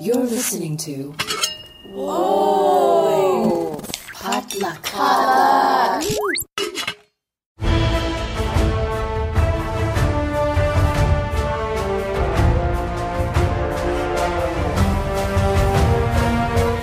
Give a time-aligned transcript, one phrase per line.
[0.00, 1.14] You're listening to.
[1.92, 3.80] Whoa!
[4.14, 4.82] Potluck.
[4.82, 6.04] Potluck.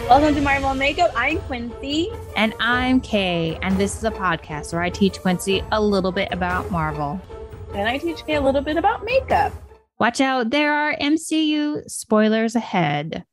[0.08, 1.12] Welcome to Marvel Makeup.
[1.16, 2.10] I'm Quincy.
[2.36, 6.30] And I'm Kay, and this is a podcast where I teach Quincy a little bit
[6.32, 7.20] about Marvel.
[7.74, 9.52] And I teach Kay a little bit about makeup.
[10.00, 13.26] Watch out, there are MCU spoilers ahead.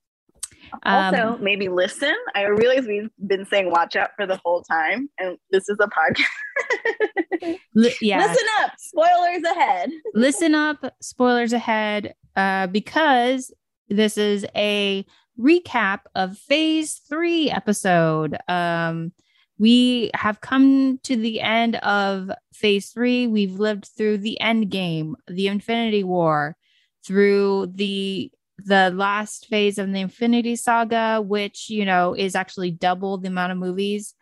[0.82, 2.14] Also, um, maybe listen.
[2.34, 5.88] I realize we've been saying watch out for the whole time, and this is a
[5.88, 7.58] podcast.
[8.00, 8.18] yeah.
[8.18, 9.90] Listen up, spoilers ahead.
[10.14, 13.54] listen up, spoilers ahead, uh, because
[13.88, 15.06] this is a
[15.38, 18.36] recap of phase three episode.
[18.48, 19.12] Um,
[19.58, 23.26] we have come to the end of phase three.
[23.26, 26.56] We've lived through the end game, the Infinity War,
[27.04, 33.18] through the the last phase of the Infinity Saga, which you know is actually double
[33.18, 34.14] the amount of movies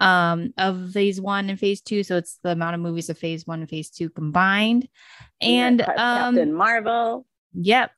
[0.00, 2.02] um, of phase one and phase two.
[2.02, 4.88] So it's the amount of movies of phase one and phase two combined.
[5.40, 7.26] And um, Captain Marvel.
[7.52, 7.90] Yep.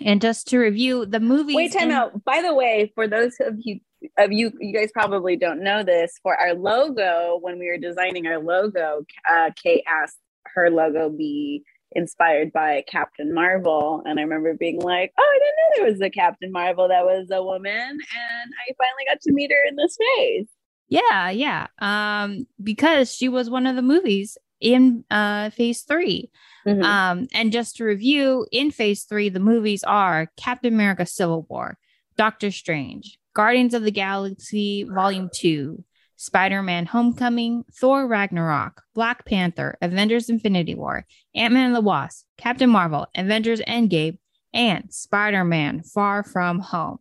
[0.00, 1.54] And just to review the movie.
[1.54, 2.24] Wait, time in- out.
[2.24, 3.80] By the way, for those of you
[4.18, 6.18] of you, you guys probably don't know this.
[6.22, 10.18] For our logo, when we were designing our logo, uh, Kate asked
[10.54, 15.56] her logo be inspired by Captain Marvel, and I remember being like, "Oh, I didn't
[15.56, 19.32] know there was a Captain Marvel that was a woman," and I finally got to
[19.32, 20.48] meet her in this phase.
[20.88, 21.66] Yeah, yeah.
[21.80, 26.30] Um, because she was one of the movies in uh phase 3
[26.66, 26.82] mm-hmm.
[26.82, 31.78] Um, and just to review, in phase three, the movies are Captain America Civil War,
[32.16, 35.82] Doctor Strange, Guardians of the Galaxy Volume 2,
[36.16, 41.04] Spider Man Homecoming, Thor Ragnarok, Black Panther, Avengers Infinity War,
[41.34, 44.18] Ant Man and the Wasp, Captain Marvel, Avengers Endgame,
[44.52, 46.98] and Spider Man Far From Home.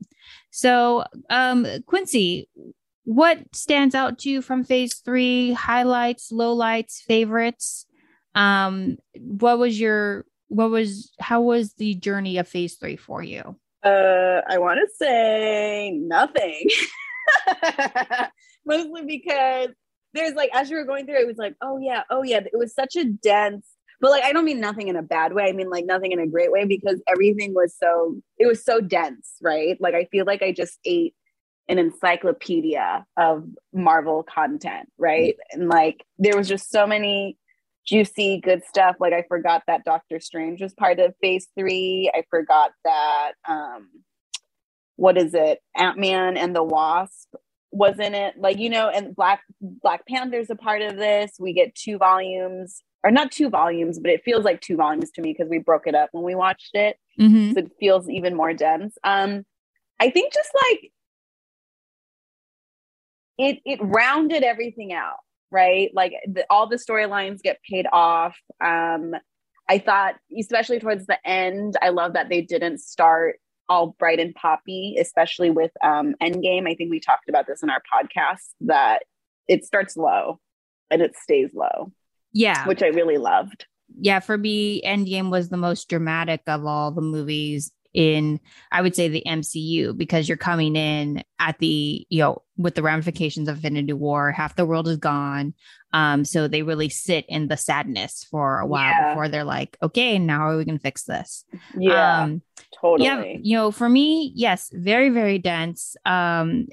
[0.50, 2.50] So, um, Quincy,
[3.06, 5.54] what stands out to you from phase three?
[5.54, 7.86] Highlights, lowlights, favorites?
[8.34, 13.58] Um, what was your what was how was the journey of phase three for you?
[13.84, 16.68] Uh, I want to say nothing.
[18.66, 19.70] Mostly because
[20.14, 22.40] there's like as you were going through, it was like, oh yeah, oh yeah.
[22.40, 23.68] It was such a dense,
[24.00, 25.46] but like I don't mean nothing in a bad way.
[25.46, 28.80] I mean like nothing in a great way because everything was so it was so
[28.80, 29.80] dense, right?
[29.82, 31.16] Like I feel like I just ate
[31.68, 35.36] an encyclopedia of Marvel content, right?
[35.52, 37.38] And like there was just so many
[37.86, 38.96] juicy good stuff.
[39.00, 42.12] Like I forgot that Doctor Strange was part of phase three.
[42.14, 43.90] I forgot that um
[44.96, 45.60] what is it?
[45.76, 47.34] Ant-Man and the Wasp
[47.72, 48.36] was in it.
[48.38, 51.32] Like, you know, and Black Black Panther's a part of this.
[51.40, 55.22] We get two volumes, or not two volumes, but it feels like two volumes to
[55.22, 56.98] me because we broke it up when we watched it.
[57.20, 57.54] Mm-hmm.
[57.54, 58.96] So it feels even more dense.
[59.04, 59.44] Um,
[60.00, 60.92] I think just like
[63.38, 65.18] it it rounded everything out
[65.54, 65.90] right?
[65.94, 68.36] Like the, all the storylines get paid off.
[68.60, 69.14] Um
[69.70, 73.38] i thought especially towards the end i love that they didn't start
[73.70, 76.70] all bright and poppy especially with um endgame.
[76.70, 79.04] I think we talked about this in our podcast that
[79.48, 80.40] it starts low
[80.92, 81.92] and it stays low
[82.34, 82.68] yeah.
[82.68, 83.66] which i really loved.
[83.96, 88.40] Yeah for me endgame was the most dramatic of all the movies in
[88.72, 92.84] I would say the MCU because you're coming in at the you know with the
[92.84, 95.54] ramifications of Infinity War, half the world is gone.
[95.92, 99.10] Um, so they really sit in the sadness for a while yeah.
[99.10, 101.46] before they're like, okay, now are we gonna fix this?
[101.78, 102.42] Yeah, um,
[102.82, 103.06] totally.
[103.06, 105.96] Yeah, you know, for me, yes, very very dense.
[106.06, 106.68] Um,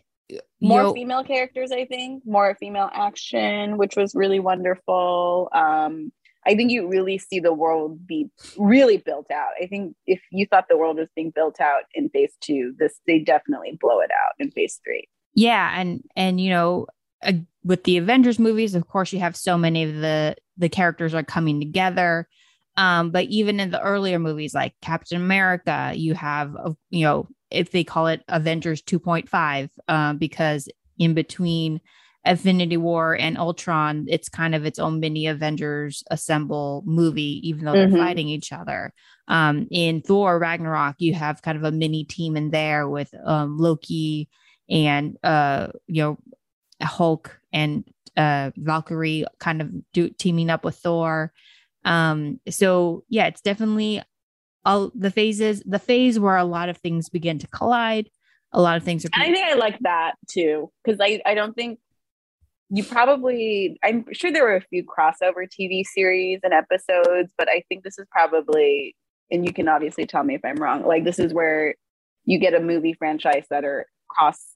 [0.61, 5.49] more know, female characters, I think, more female action, which was really wonderful.
[5.53, 6.13] Um,
[6.47, 9.51] I think you really see the world be really built out.
[9.63, 12.99] I think if you thought the world was being built out in phase two, this
[13.07, 15.07] they definitely blow it out in phase three.
[15.35, 16.87] Yeah, and and you know,
[17.63, 21.23] with the Avengers movies, of course, you have so many of the the characters are
[21.23, 22.29] coming together.
[22.77, 26.57] Um, but even in the earlier movies like Captain America, you have
[26.89, 30.69] you know if they call it Avengers 2.5, uh, because
[30.99, 31.81] in between
[32.25, 37.73] Infinity War and Ultron, it's kind of its own mini Avengers assemble movie, even though
[37.73, 37.95] mm-hmm.
[37.95, 38.93] they're fighting each other.
[39.29, 43.57] Um, in Thor Ragnarok, you have kind of a mini team in there with um,
[43.57, 44.29] Loki
[44.69, 46.19] and uh, you know
[46.83, 47.85] Hulk and
[48.17, 51.33] uh, Valkyrie kind of do, teaming up with Thor.
[51.85, 54.03] Um, so yeah, it's definitely
[54.65, 58.11] all the phases, the phase where a lot of things begin to collide.
[58.53, 59.11] A lot of things are.
[59.11, 61.79] Pretty- I think I like that too because I I don't think
[62.71, 67.63] you probably i'm sure there were a few crossover tv series and episodes but i
[67.69, 68.95] think this is probably
[69.31, 71.75] and you can obviously tell me if i'm wrong like this is where
[72.25, 74.55] you get a movie franchise that are cross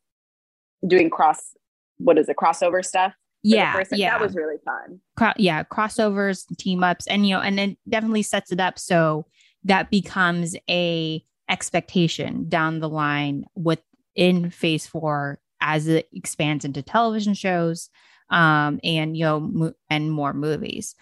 [0.87, 1.55] doing cross
[1.99, 3.13] what is it crossover stuff
[3.47, 5.01] Yeah, yeah, that was really fun.
[5.19, 9.27] Cro- yeah, crossovers, team ups, and you know, and it definitely sets it up so
[9.65, 17.35] that becomes a expectation down the line within Phase Four as it expands into television
[17.35, 17.91] shows,
[18.31, 20.95] um, and you know, mo- and more movies.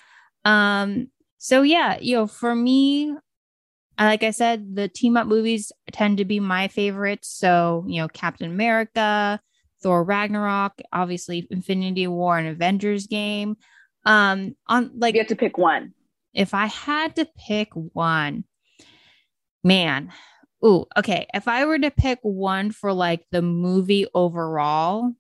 [0.44, 1.08] Um,
[1.38, 3.14] so yeah, you know, for me,
[3.98, 7.28] like I said, the team up movies tend to be my favorites.
[7.28, 9.40] So you know, Captain America.
[9.82, 13.56] Thor Ragnarok, obviously Infinity War and Avengers game.
[14.06, 15.92] Um on like you have to pick one
[16.34, 18.44] if I had to pick one,
[19.62, 20.12] man.
[20.64, 21.26] Ooh, okay.
[21.34, 25.12] If I were to pick one for like the movie overall,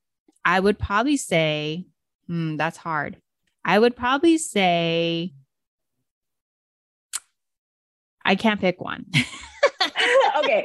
[0.44, 1.86] I would probably say,
[2.28, 3.16] hmm, that's hard.
[3.64, 5.34] I would probably say
[8.24, 9.06] I can't pick one.
[10.38, 10.64] okay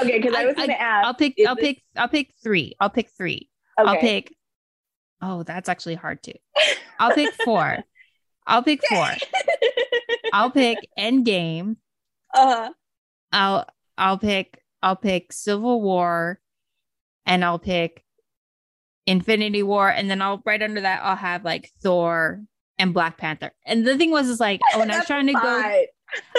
[0.00, 2.74] okay because i was I- gonna ask I'll pick I'll this- pick I'll pick 3.
[2.80, 3.48] I'll pick 3.
[3.80, 3.88] okay.
[3.90, 4.34] I'll pick
[5.22, 6.34] Oh, that's actually hard too.
[6.98, 7.78] I'll pick 4.
[8.46, 9.06] I'll pick 4.
[10.32, 11.76] I'll pick Endgame.
[12.34, 12.70] uh-huh
[13.32, 16.40] I'll I'll pick I'll pick Civil War
[17.26, 18.04] and I'll pick
[19.06, 22.42] Infinity War and then I'll right under that I'll have like Thor
[22.78, 23.52] and Black Panther.
[23.64, 25.84] And the thing was is like when I was trying to go.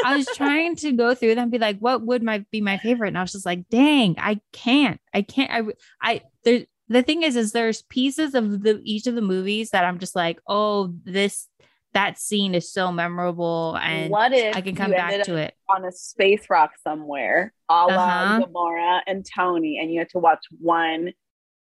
[0.05, 2.77] I was trying to go through them and be like what would my be my
[2.77, 7.03] favorite and I was just like dang I can't I can't I I there the
[7.03, 10.39] thing is is there's pieces of the each of the movies that I'm just like
[10.47, 11.49] oh this
[11.95, 15.56] that scene is so memorable and what if I can come you back to it.
[15.69, 18.45] on a space rock somewhere, a la Uh-huh.
[18.45, 21.13] Gamora and Tony, and you had to watch one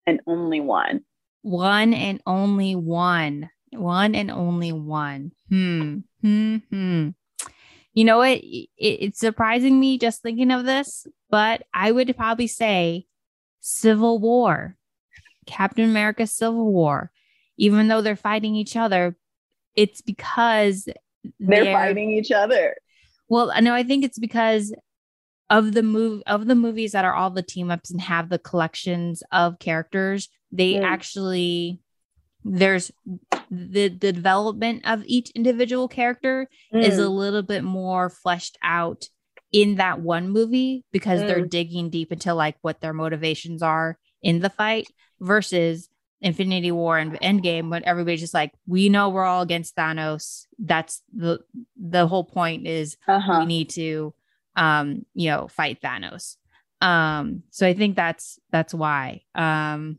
[0.07, 1.01] and only one?
[1.43, 3.51] One and only one.
[3.73, 5.33] One and only one.
[5.49, 5.99] Hmm.
[6.23, 6.57] Hmm.
[6.71, 7.09] Hmm.
[7.95, 8.39] You know what?
[8.43, 13.07] It, it's surprising me just thinking of this, but I would probably say
[13.61, 14.77] Civil War,
[15.47, 17.11] Captain America Civil War.
[17.57, 19.17] Even though they're fighting each other,
[19.75, 20.88] it's because
[21.41, 22.76] They're, fighting each other.
[23.29, 24.75] well, no, I think it's because
[25.50, 28.38] of the move of the movies that are all the team ups and have the
[28.38, 30.29] collections of characters.
[30.53, 30.85] They Mm.
[30.85, 31.81] actually
[32.44, 32.91] there's
[33.50, 37.17] the the development of each individual character is a Mm.
[37.17, 39.05] little bit more fleshed out
[39.53, 41.50] in that one movie because they're Mm.
[41.50, 44.87] digging deep into like what their motivations are in the fight
[45.21, 45.88] versus
[46.20, 50.47] Infinity War and Endgame when everybody's just like we know we're all against Thanos.
[50.59, 51.41] That's the
[51.76, 53.41] the whole point is uh-huh.
[53.41, 54.15] we need to
[54.56, 56.37] um you know fight Thanos.
[56.81, 59.23] Um so I think that's that's why.
[59.35, 59.99] Um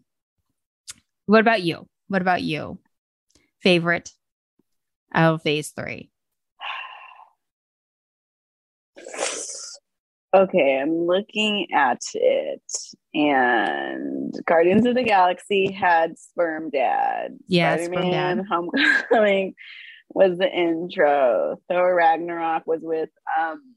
[1.25, 1.87] what about you?
[2.07, 2.79] What about you?
[3.61, 4.11] Favorite
[5.13, 6.09] out of phase 3
[10.31, 12.61] Okay, I'm looking at it,
[13.15, 17.37] and Guardians of the Galaxy had Sperm Dad.
[17.47, 18.45] Yeah, Sperm Spider-Man Dad.
[18.47, 19.55] Homecoming
[20.09, 21.59] was the intro.
[21.67, 23.09] Thor Ragnarok was with
[23.39, 23.75] um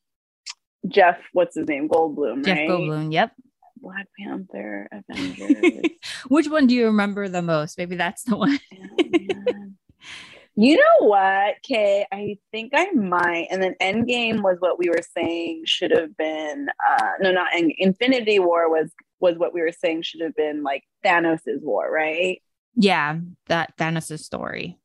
[0.89, 1.19] Jeff.
[1.33, 1.89] What's his name?
[1.89, 2.69] Goldblum, Jeff right?
[2.69, 3.33] Goldblum yep
[3.79, 5.91] Black Panther, Avengers.
[6.29, 8.59] which one do you remember the most maybe that's the one.
[10.55, 12.07] You know what, Kay?
[12.13, 13.49] I think I might.
[13.51, 16.69] And then Endgame was what we were saying should have been.
[16.91, 20.63] Uh, no, not End- Infinity War was was what we were saying should have been
[20.63, 22.41] like Thanos's war, right?
[22.75, 24.79] yeah that Thanos' story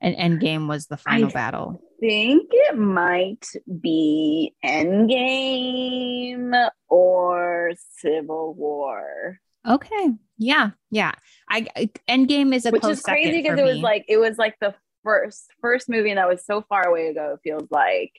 [0.00, 3.46] and Endgame was the final I- battle Think it might
[3.82, 10.08] be Endgame or Civil War, okay
[10.40, 11.12] yeah yeah.
[11.48, 11.66] I,
[12.08, 15.46] Endgame is a which is crazy because it was like it was like the first
[15.60, 17.34] first movie that was so far away ago.
[17.34, 18.12] It feels like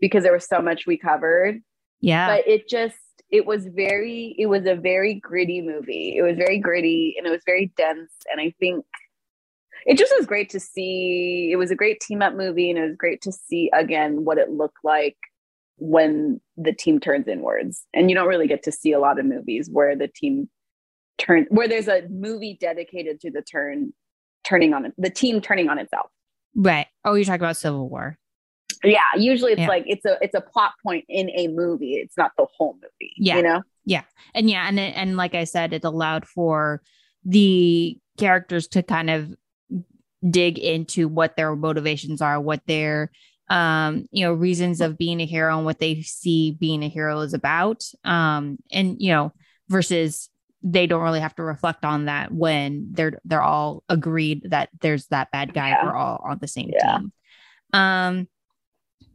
[0.00, 1.60] because there was so much we covered.
[2.00, 2.28] yeah.
[2.28, 2.96] But it just
[3.30, 6.14] it was very it was a very gritty movie.
[6.16, 8.12] It was very gritty and it was very dense.
[8.30, 8.84] And i think
[9.86, 12.86] it just was great to see it was a great team up movie and it
[12.86, 15.16] was great to see again what it looked like
[15.76, 17.84] when the team turns inwards.
[17.92, 20.48] And you don't really get to see a lot of movies where the team
[21.18, 23.92] turn where there's a movie dedicated to the turn
[24.44, 26.06] turning on the team turning on itself
[26.54, 28.18] right oh you're talking about Civil War
[28.82, 29.68] yeah usually it's Yeah.
[29.68, 33.12] like it's a it's a plot point in a movie it's not the whole movie
[33.16, 33.36] Yeah.
[33.36, 34.02] you know Yeah.
[34.34, 36.82] and yeah and it- and like i said it allowed for
[37.24, 39.30] the characters to kind of
[40.28, 43.10] dig into what their motivations are what their
[43.50, 47.20] um you know reasons of being a hero and what they see being a hero
[47.20, 49.32] is about um and you know
[49.68, 50.28] versus
[50.66, 55.06] they don't really have to reflect on that when they're they're all agreed that there's
[55.08, 55.84] that bad guy Yeah.
[55.84, 56.98] we're all on the same Yeah.
[56.98, 57.12] team
[57.74, 58.28] um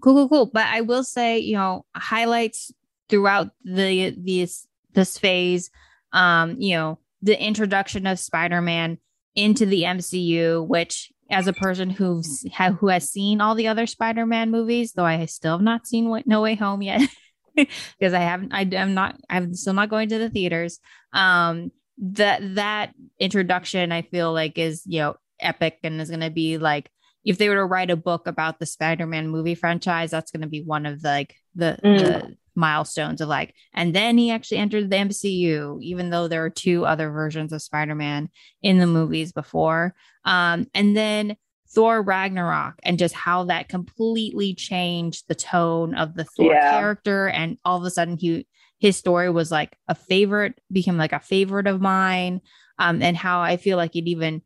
[0.02, 2.72] cool cool cool but i will say you know highlights
[3.10, 5.72] throughout the this this phase
[6.14, 8.98] um you know the introduction of spider-man
[9.36, 13.88] into the mcu which as a person who's ha, who has seen all the other
[13.88, 17.02] spider-man movies though i still have not seen no way home yet
[17.56, 20.80] because i haven't I, i'm not i'm still not going to the theaters
[21.14, 26.30] um that that introduction i feel like is you know epic and is going to
[26.30, 26.90] be like
[27.26, 30.48] if they were to write a book about the spider-man movie franchise that's going to
[30.48, 32.00] be one of the like the, Mm.
[32.00, 36.50] the milestones of like and then he actually entered the mcu even though there are
[36.50, 38.30] two other versions of spider-man
[38.62, 39.94] in the movies before
[40.26, 41.38] um and then
[41.72, 46.72] thor ragnarok and just how that completely changed the tone of the thor Yeah.
[46.72, 47.28] character.
[47.30, 48.48] And all of a sudden he
[48.80, 52.42] his story was like a favorite became like a favorite of mine.
[52.80, 54.42] Um and how i feel like it even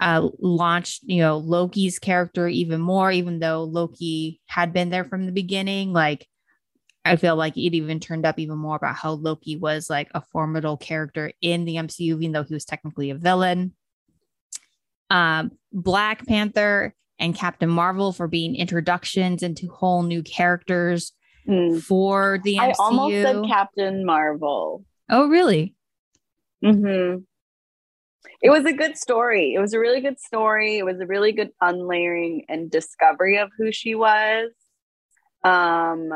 [0.00, 5.26] uh launched you know loki's character even more even though loki had been there from
[5.26, 5.92] the beginning.
[5.92, 6.26] Like
[7.04, 10.20] i feel like it even turned up even more about how loki was like a
[10.20, 13.72] formidable character in the mcu even though he was technically a villain
[15.10, 21.12] um black panther and captain marvel for being introductions into whole new characters
[21.46, 21.80] Mm.
[21.82, 22.60] for the MCU.
[22.60, 24.84] I almost said Captain Marvel.
[25.08, 25.74] oh really
[26.62, 27.16] hmm
[28.42, 29.54] It was a good story.
[29.54, 30.76] It was a really good story.
[30.76, 34.50] It was a really good unlayering and discovery of who she was.
[35.42, 36.10] Um,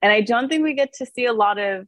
[0.00, 1.86] and I don't think we get to see a lot of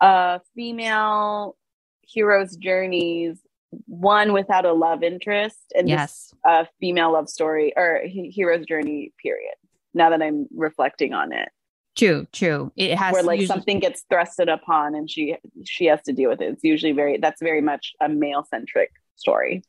[0.00, 1.56] uh, female
[2.02, 3.38] heroes' journeys.
[3.86, 8.66] One without a love interest, and just yes a female love story or he- hero's
[8.66, 9.12] journey.
[9.22, 9.54] Period.
[9.94, 11.48] Now that I'm reflecting on it,
[11.96, 16.02] true true it has where like usually- something gets thrusted upon and she she has
[16.02, 16.52] to deal with it.
[16.52, 19.62] It's usually very that's very much a male centric story.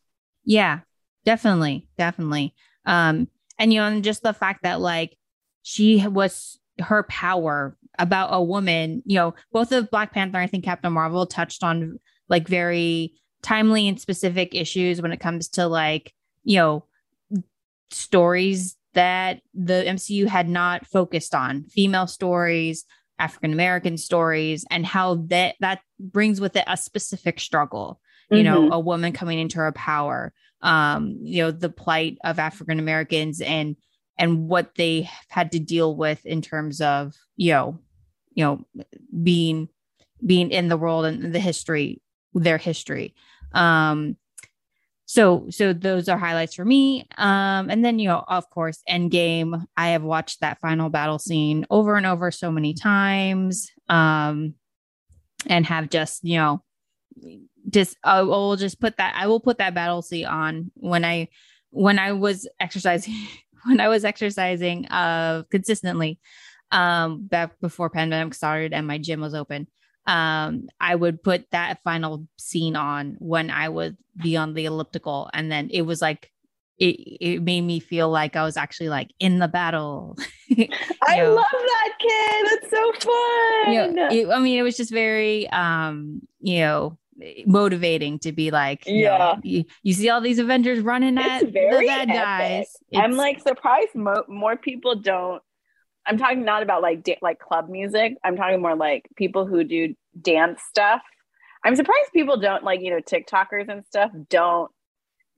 [0.43, 0.79] Yeah,
[1.25, 2.53] definitely, definitely.
[2.85, 5.17] Um, and you know, and just the fact that like
[5.63, 10.65] she was her power about a woman, you know, both of Black Panther, I think
[10.65, 13.13] Captain Marvel touched on like very
[13.45, 16.85] timely and specific issues when it comes to like, you know,
[17.91, 22.85] stories that the MCU had not focused on, female stories,
[23.19, 27.99] African American stories, and how that that brings with it a specific struggle.
[28.31, 28.71] You know Mhm.
[28.71, 33.75] a woman coming into her power um you know the plight of african americans and
[34.17, 37.77] and what they had to deal with in terms of you know
[38.33, 38.65] you know
[39.21, 39.69] being
[40.25, 42.01] being in the world and the history
[42.33, 43.13] their history
[43.55, 44.17] um
[45.05, 47.07] so so those are highlights for me.
[47.17, 49.63] Um and then you know of course endgame.
[49.77, 54.55] I have watched that final battle scene over and over so many times um
[55.47, 56.63] and have just you know
[57.69, 61.29] just I will just put that I will put that battle scene on when I
[61.69, 63.13] when I was exercising
[63.65, 66.19] when I was exercising uh consistently
[66.71, 69.67] um back before pandemic started and my gym was open
[70.07, 75.29] um I would put that final scene on when I would be on the elliptical
[75.33, 76.31] and then it was like
[76.77, 80.17] it it made me feel like I was actually like in the battle
[80.57, 80.67] I
[81.17, 81.29] Yeah.
[81.29, 82.47] love that kid.
[82.61, 83.73] That's so fun.
[83.73, 86.97] you know, it, I mean, it was just very, um, you know,
[87.45, 89.35] motivating to be like, you know, Yeah.
[89.43, 92.15] you, you see all these Avengers running It's at the bad epic.
[92.15, 92.75] guys.
[92.95, 95.41] I'm like surprised mo- more people don't.
[96.07, 98.13] I'm talking not about like da- like club music.
[98.23, 101.01] I'm talking more like people who do dance stuff.
[101.63, 104.71] I'm surprised people don't like you know TikTokers and stuff don't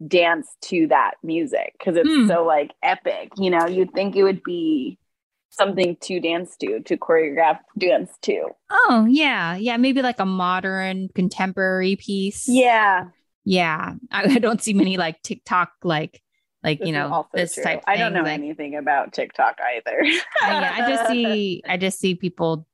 [0.05, 2.27] dance to that music because it's Hmm.
[2.27, 3.31] so like epic.
[3.37, 4.99] You know, you'd think it would be
[5.49, 8.49] something to dance to, to choreograph dance to.
[8.69, 12.45] oh yeah, yeah, maybe like a modern contemporary piece.
[12.47, 13.05] Yeah,
[13.43, 13.93] yeah.
[14.11, 16.21] I, I don't see many like TikTok like
[16.63, 17.63] like this you know this true.
[17.63, 17.83] type.
[17.87, 20.01] I don't know like, anything about TikTok either.
[20.41, 22.67] I, yeah, I just see I just see people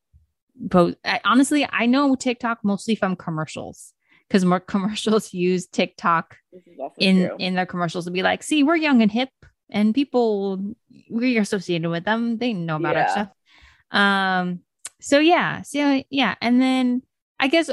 [0.69, 0.97] post.
[1.03, 3.93] I, honestly, I know TikTok mostly from commercials
[4.27, 7.35] because more commercials use TikTok This is also in true.
[7.39, 9.29] in their commercials to be like, see, we're young and hip,
[9.69, 10.73] and people
[11.09, 12.37] we're associated with them.
[12.37, 13.29] They know about our stuff.
[13.91, 14.61] Um.
[15.01, 15.61] So yeah.
[15.63, 17.03] So yeah, and then
[17.39, 17.69] I guess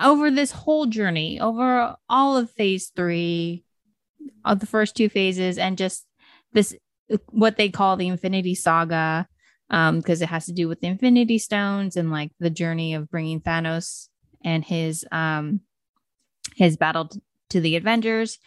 [0.00, 3.64] over this whole journey, over all of Phase Three,
[4.46, 6.06] of the first two phases, and just
[6.52, 6.74] this
[7.30, 9.28] what they call the Infinity Saga,
[9.70, 13.10] um, because it has to do with the Infinity Stones and like the journey of
[13.10, 14.08] bringing Thanos
[14.44, 15.60] and his um
[16.56, 17.10] his battle
[17.50, 18.38] to the Avengers.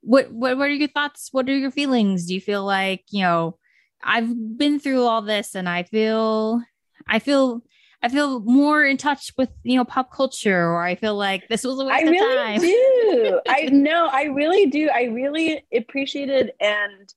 [0.00, 1.28] What what what are your thoughts?
[1.32, 2.26] What are your feelings?
[2.26, 3.58] Do you feel like you know
[4.02, 6.62] I've been through all this and I feel
[7.06, 7.62] I feel
[8.02, 11.64] I feel more in touch with you know pop culture, or I feel like this
[11.64, 12.60] was a waste I of really time.
[12.60, 13.40] do.
[13.48, 14.08] I know.
[14.10, 14.88] I really do.
[14.88, 17.12] I really appreciated and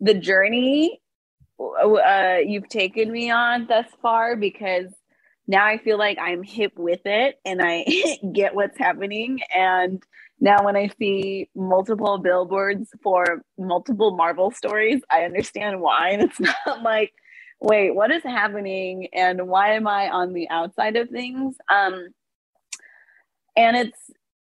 [0.00, 1.00] the journey
[1.60, 4.86] uh, you've taken me on thus far because
[5.46, 7.84] now I feel like I'm hip with it and I
[8.32, 9.40] get what's happening.
[9.54, 10.02] And
[10.40, 16.10] now when I see multiple billboards for multiple Marvel stories, I understand why.
[16.10, 17.12] And it's not like,
[17.60, 19.08] wait, what is happening?
[19.12, 21.56] And why am I on the outside of things?
[21.70, 22.08] Um,
[23.56, 24.10] and it's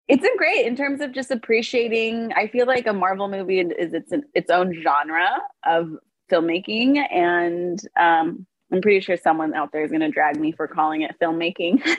[0.08, 2.32] it's been great in terms of just appreciating.
[2.34, 5.28] I feel like a Marvel movie is its its own genre
[5.66, 5.92] of
[6.30, 10.66] filmmaking, and um, I'm pretty sure someone out there is going to drag me for
[10.66, 11.86] calling it filmmaking.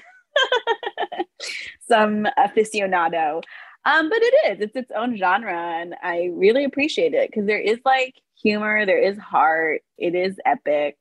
[1.88, 3.42] Some aficionado,
[3.86, 4.62] um, but it is.
[4.62, 9.02] It's its own genre, and I really appreciate it because there is like humor, there
[9.02, 10.98] is heart, it is epic.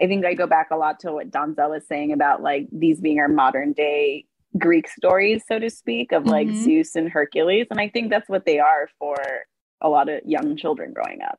[0.00, 3.00] I think I go back a lot to what Donzel was saying about like these
[3.00, 4.26] being our modern day
[4.58, 6.62] Greek stories, so to speak, of like mm-hmm.
[6.62, 7.66] Zeus and Hercules.
[7.70, 9.16] And I think that's what they are for
[9.80, 11.38] a lot of young children growing up.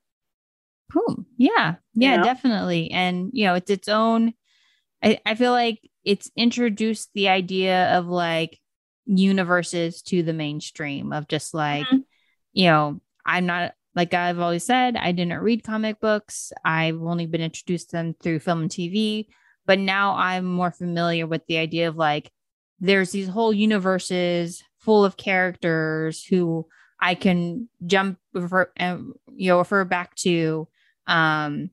[0.91, 1.25] Cool.
[1.37, 1.75] Yeah.
[1.93, 2.23] Yeah, you know?
[2.23, 2.91] definitely.
[2.91, 4.33] And, you know, it's its own,
[5.03, 8.59] I, I feel like it's introduced the idea of like
[9.05, 11.97] universes to the mainstream of just like, mm-hmm.
[12.53, 16.53] you know, I'm not, like I've always said, I didn't read comic books.
[16.63, 19.27] I've only been introduced to them through film and TV.
[19.65, 22.31] But now I'm more familiar with the idea of like,
[22.79, 26.67] there's these whole universes full of characters who
[26.99, 28.97] I can jump refer, uh,
[29.35, 30.67] you know refer back to
[31.07, 31.69] um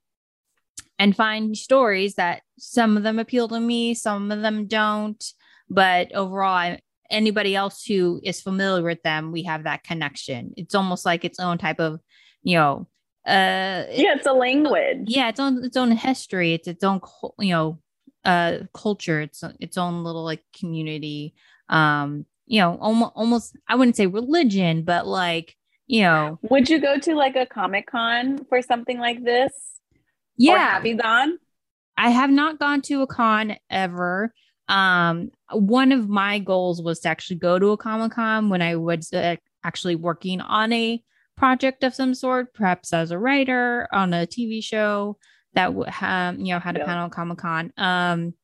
[0.99, 5.25] and find stories that some of them appeal to me some of them don't
[5.71, 10.75] but overall I, anybody else who is familiar with them we have that connection it's
[10.75, 12.01] almost like its own type of
[12.45, 12.87] you know
[13.27, 15.07] uh yeah it's a language.
[15.07, 16.55] Yeah it's on its own history.
[16.55, 17.01] It's its own
[17.41, 17.79] you know
[18.25, 19.23] uh culture.
[19.23, 21.35] Its its own little like community.
[21.69, 26.39] Um you know almost almost i wouldn't say religion but like you know.
[26.43, 29.53] Would you go to like a comic con for something like this?
[30.37, 30.55] Yeah.
[30.55, 31.39] Or have you gone?
[31.97, 34.33] I have not gone to a con ever.
[34.69, 38.77] Um one of my goals was to actually go to a comic con when i
[38.77, 41.03] was uh, actually working on a
[41.37, 45.17] project of some sort perhaps as a writer on a tv show
[45.55, 45.69] that
[46.03, 46.85] um, you know had a yeah.
[46.85, 47.73] panel Comic Con.
[47.77, 48.35] Um,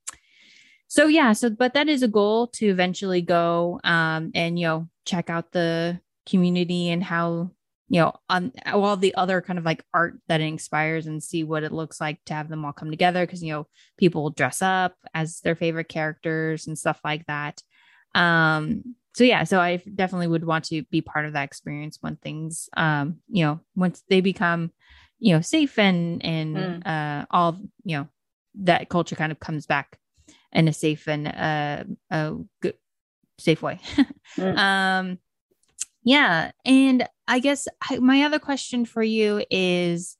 [0.88, 4.88] so yeah, so but that is a goal to eventually go um, and you know
[5.04, 7.50] check out the community and how
[7.88, 11.44] you know on all the other kind of like art that it inspires and see
[11.44, 13.66] what it looks like to have them all come together because you know
[13.98, 17.60] people dress up as their favorite characters and stuff like that
[18.14, 22.16] um so yeah so i definitely would want to be part of that experience when
[22.16, 24.72] things um you know once they become
[25.18, 26.86] you know safe and and mm.
[26.86, 28.08] uh all you know
[28.54, 29.98] that culture kind of comes back
[30.52, 32.72] in a safe and uh a good
[33.36, 33.78] safe way
[34.38, 34.56] mm.
[34.56, 35.18] um
[36.02, 40.16] yeah and i guess I, my other question for you is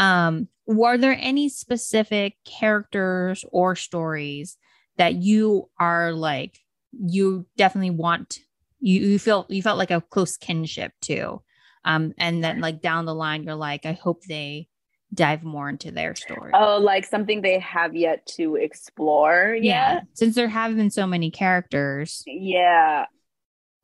[0.00, 4.56] um were there any specific characters or stories
[4.96, 6.58] that you are like
[6.92, 8.38] you definitely want
[8.80, 11.42] you you feel you felt like a close kinship too.
[11.84, 14.68] um, and then like down the line, you're like, I hope they
[15.14, 16.52] dive more into their story.
[16.54, 19.56] Oh, like something they have yet to explore.
[19.60, 20.00] Yeah.
[20.14, 22.22] Since there have been so many characters.
[22.26, 23.06] Yeah.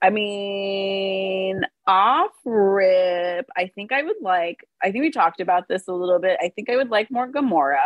[0.01, 5.88] I mean, off rip, I think I would like, I think we talked about this
[5.88, 6.38] a little bit.
[6.40, 7.79] I think I would like more Gamora.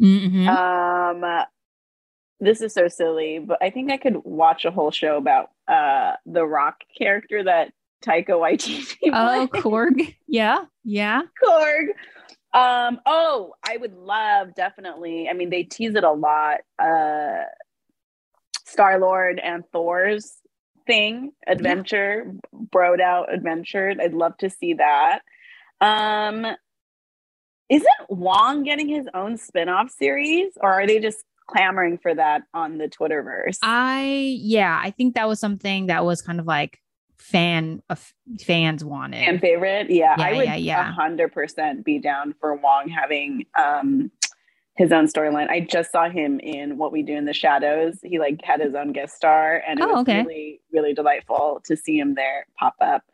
[0.00, 0.48] Mm-hmm.
[0.48, 1.44] Um,
[2.40, 6.14] this is so silly, but I think I could watch a whole show about uh
[6.26, 7.72] the rock character that
[8.04, 8.96] Taika Waititi.
[9.12, 10.14] Oh, Korg.
[10.26, 10.64] Yeah.
[10.84, 11.22] Yeah.
[11.42, 11.86] Korg.
[12.52, 15.28] Um, oh, I would love definitely.
[15.28, 16.60] I mean, they tease it a lot.
[16.78, 17.44] Uh
[18.66, 20.32] Star Lord and Thor's
[20.86, 22.58] thing, adventure, yeah.
[22.72, 23.94] broed out adventure.
[24.00, 25.20] I'd love to see that.
[25.80, 26.46] Um
[27.70, 32.78] isn't Wong getting his own spin-off series or are they just clamoring for that on
[32.78, 33.58] the Twitterverse?
[33.62, 36.80] I yeah, I think that was something that was kind of like
[37.18, 39.24] fan of fans wanted.
[39.24, 39.90] Fan favorite.
[39.90, 44.10] Yeah, yeah I would yeah, hundred percent be down for Wong having um
[44.76, 45.48] his own storyline.
[45.48, 47.98] I just saw him in What We Do in the Shadows.
[48.02, 50.22] He like had his own guest star and it oh, was okay.
[50.22, 53.04] really, really delightful to see him there pop up.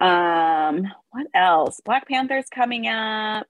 [0.00, 1.80] Um, what else?
[1.84, 3.46] Black Panther's coming up.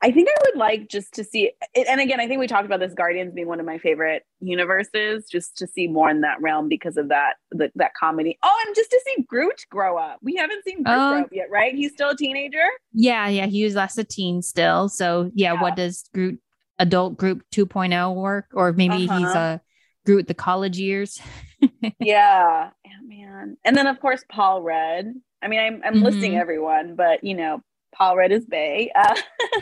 [0.00, 1.88] I think I would like just to see it.
[1.88, 5.26] And again, I think we talked about this Guardians being one of my favorite universes,
[5.26, 8.38] just to see more in that realm because of that the, that comedy.
[8.42, 10.18] Oh, and just to see Groot grow up.
[10.22, 11.74] We haven't seen Groot grow up yet, right?
[11.74, 12.64] He's still a teenager.
[12.92, 14.88] Yeah, yeah, he was less a teen still.
[14.88, 15.62] So yeah, yeah.
[15.62, 16.40] what does Groot
[16.78, 18.46] adult Groot 2.0 work?
[18.52, 19.18] Or maybe uh-huh.
[19.18, 19.60] he's a
[20.06, 21.20] Groot the college years.
[21.98, 23.56] yeah, yeah, man.
[23.64, 25.06] And then of course Paul Rudd.
[25.42, 26.04] I mean, I'm I'm mm-hmm.
[26.04, 27.62] listing everyone, but you know,
[27.94, 28.90] Paul Rudd is Bay.
[28.94, 29.14] Uh,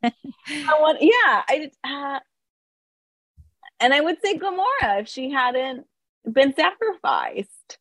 [0.00, 0.12] I
[0.80, 2.20] want, yeah, I uh,
[3.80, 5.86] and I would say Gamora if she hadn't
[6.30, 7.78] been sacrificed.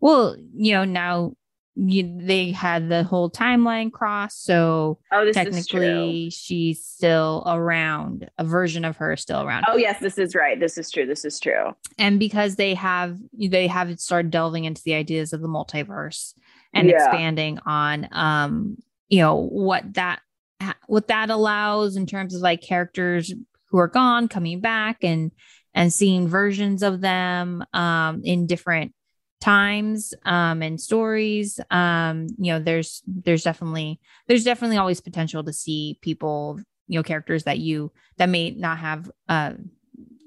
[0.00, 1.32] well, you know, now
[1.74, 5.80] you, they had the whole timeline cross, so Oh, this is true.
[5.80, 8.28] technically she's still around.
[8.36, 9.64] A version of her is still around.
[9.66, 10.60] Oh, yes, this is right.
[10.60, 11.06] This is true.
[11.06, 11.72] This is true.
[11.98, 16.34] and because they have they have started delving into the ideas of the multiverse
[16.72, 16.96] and Yeah.
[16.96, 18.76] expanding on um
[19.08, 20.20] you know what that
[20.86, 23.32] what that allows in terms of like characters
[23.70, 25.32] who are gone coming back and
[25.74, 28.94] and seeing versions of them um in different
[29.40, 35.52] times um and stories um you know there's there's definitely there's definitely always potential to
[35.52, 39.52] see people you know characters that you that may not have uh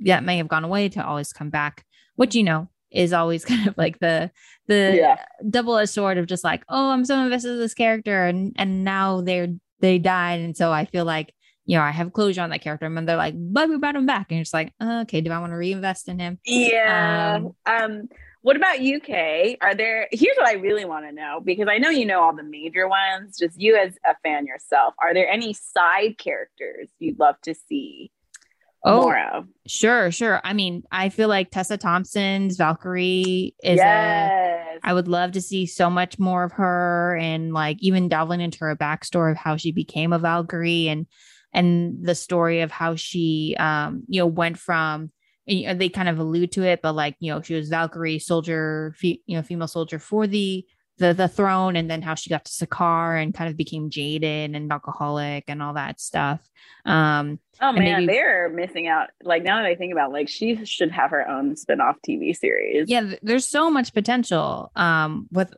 [0.01, 3.67] that may have gone away to always come back which you know is always kind
[3.67, 4.31] of like the
[4.67, 5.17] the Yeah.
[5.49, 9.21] double-edged sword of just like oh i'm so invested in this character and and now
[9.21, 9.47] they're
[9.81, 11.33] they died and so i feel like
[11.65, 13.95] you know i have closure on that character and then they're like but we brought
[13.95, 17.35] him back and it's like okay do i want to reinvest in him Yeah.
[17.37, 18.09] Um, Um,
[18.41, 19.57] what about you Kay?
[19.59, 22.35] Are there here's what I really want to know because I know you know all
[22.35, 24.93] the major ones, just you as a fan yourself.
[25.01, 28.11] Are there any side characters you'd love to see
[28.85, 29.47] oh more of?
[29.67, 34.55] sure sure i mean i feel like tessa thompson's valkyrie is yes.
[34.83, 38.59] I would love to see so much more of her and like even delving into
[38.59, 41.07] her backstory of how she became a Valkyrie and
[41.53, 45.11] and the story of how she um you know went from
[45.47, 48.19] you know, they kind of allude to it, but like you know she was Valkyrie
[48.19, 50.65] soldier, fe- you know female soldier for the
[50.97, 54.55] the the throne, and then how she got to Sakaar and kind of became jaded
[54.55, 56.39] and alcoholic and all that stuff.
[56.85, 59.09] Um, oh man, maybe- they're missing out.
[59.23, 62.35] Like now that I think about it, like she should have her own spin-off TV
[62.35, 62.89] series.
[62.89, 65.53] yeah there's so much potential um with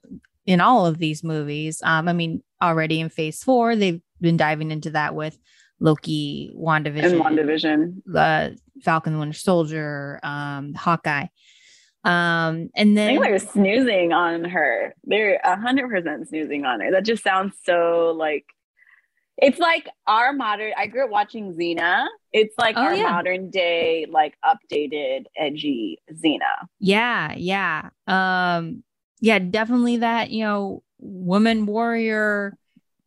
[0.46, 4.72] in all of these movies um i mean already in phase four they've been diving
[4.72, 5.38] into that with
[5.80, 8.02] loki wandavision WandaVision.
[8.06, 11.28] the falcon the winter soldier um hawkeye
[12.08, 14.96] um and then they're snoozing on her.
[15.04, 16.92] They're a hundred percent snoozing on her.
[16.92, 18.46] That just sounds so like
[19.38, 22.08] it's like our modern I grew up watching Xena.
[22.34, 23.04] It's like Oh, our yeah.
[23.04, 26.68] modern day, like updated, edgy Xena.
[26.80, 28.84] yeah yeah um
[29.22, 32.58] yeah definitely that you know woman warrior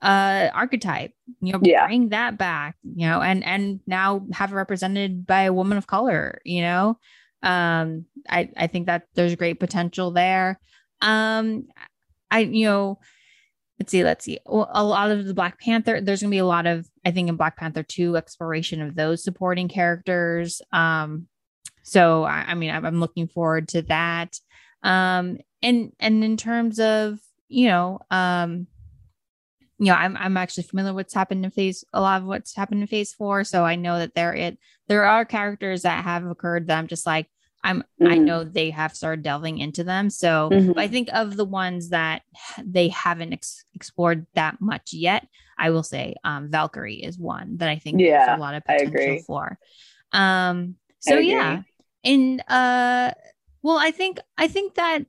[0.02, 1.86] uh archetype you know Yeah.
[1.86, 5.86] bring that back you know and and now have it represented by a woman of
[5.86, 6.98] color you know
[7.42, 10.60] um i i think that there's great potential there.
[11.00, 11.68] Um
[12.30, 12.98] i you know
[13.78, 14.38] let's see let's see.
[14.46, 17.36] A lot of the black panther there's gonna be a lot of i think in
[17.36, 20.60] black panther 2 exploration of those supporting characters.
[20.72, 21.26] Um
[21.82, 24.38] so i, I mean I'm, I'm looking forward to that.
[24.82, 28.66] Um and and in terms of you know um
[29.80, 32.54] you know i'm i'm actually familiar with what's happened in phase a lot of what's
[32.54, 36.24] happened in phase 4 so i know that there it there are characters that have
[36.26, 37.26] occurred that i'm just like
[37.64, 38.24] i'm i Mhm.
[38.26, 40.74] know they have started delving into them so Mhm.
[40.74, 42.22] but i think of the ones that
[42.62, 45.26] they haven't ex- explored that much yet
[45.58, 48.62] i will say um valkyrie is one that i think Yeah, there's a lot of
[48.68, 49.22] I potential agree.
[49.26, 49.58] for
[50.12, 51.62] um so yeah
[52.04, 53.12] and uh
[53.62, 55.06] well i think i think that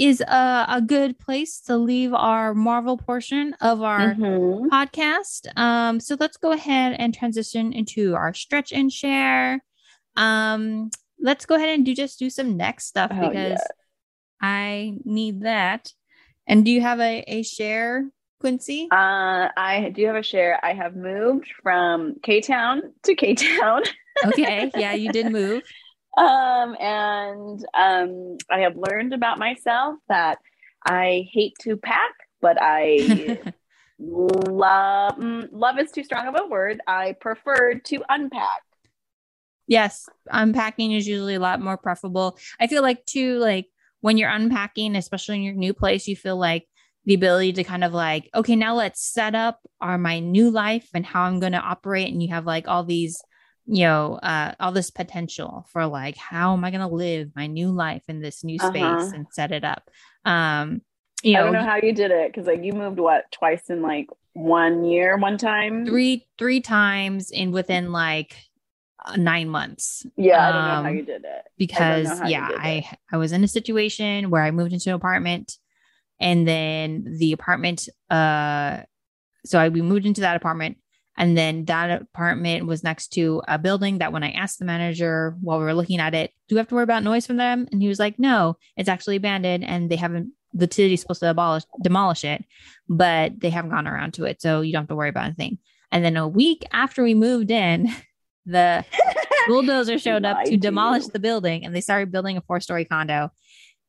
[0.00, 4.68] is a, a good place to leave our marvel portion of our Mhm.
[4.72, 9.62] podcast um so let's go ahead and transition into our stretch and share
[10.16, 10.88] um
[11.20, 13.66] let's go ahead and do just do some next stuff Oh, because yeah.
[14.40, 15.92] i need that
[16.46, 18.08] and do you have a, a share
[18.40, 20.58] quincy Uh, I do have a share.
[20.64, 23.82] I have moved from K Town to K Town.
[24.24, 25.62] okay yeah you did move
[26.16, 30.38] um, and um, I have learned about myself that
[30.84, 33.38] I hate to pack, but I
[33.98, 36.80] love mm, love is too strong of a word.
[36.86, 38.62] I prefer to unpack.
[39.66, 43.66] yes unpacking is usually a lot more preferable i feel like too like
[44.00, 46.66] when you're unpacking especially in your new place you feel like
[47.04, 50.88] the ability to kind of like okay now let's set up our my new life
[50.94, 53.22] and how i'm going to operate and you have like all these
[53.72, 57.46] you know uh all this potential for like how am i going to live my
[57.46, 59.12] new life in this new space Uh-huh.
[59.14, 59.88] and set it up
[60.24, 60.82] um
[61.22, 63.68] you I know, don't know how you did it because like you moved what twice
[63.68, 65.84] in like one year, one time.
[65.84, 68.36] three three times in within like
[69.04, 71.42] uh, nine months Yeah, I don't know how Um, you did it.
[71.58, 75.58] because you yeah i i was in a situation where i moved into an apartment
[76.18, 78.80] and then the apartment uh
[79.44, 80.78] so i we moved into that apartment
[81.20, 85.36] and then that apartment was next to a building that when i asked the manager
[85.40, 87.68] while we were looking at it do we have to worry about noise from them
[87.70, 91.30] and he was like no it's actually abandoned and they haven't the city's supposed to
[91.30, 92.44] abolish demolish it,
[92.88, 95.58] but they haven't gone around to it, so you don't have to worry about anything.
[95.92, 97.88] And then a week after we moved in,
[98.46, 98.84] the
[99.46, 101.10] bulldozer showed up to demolish you.
[101.12, 103.30] the building, and they started building a four story condo.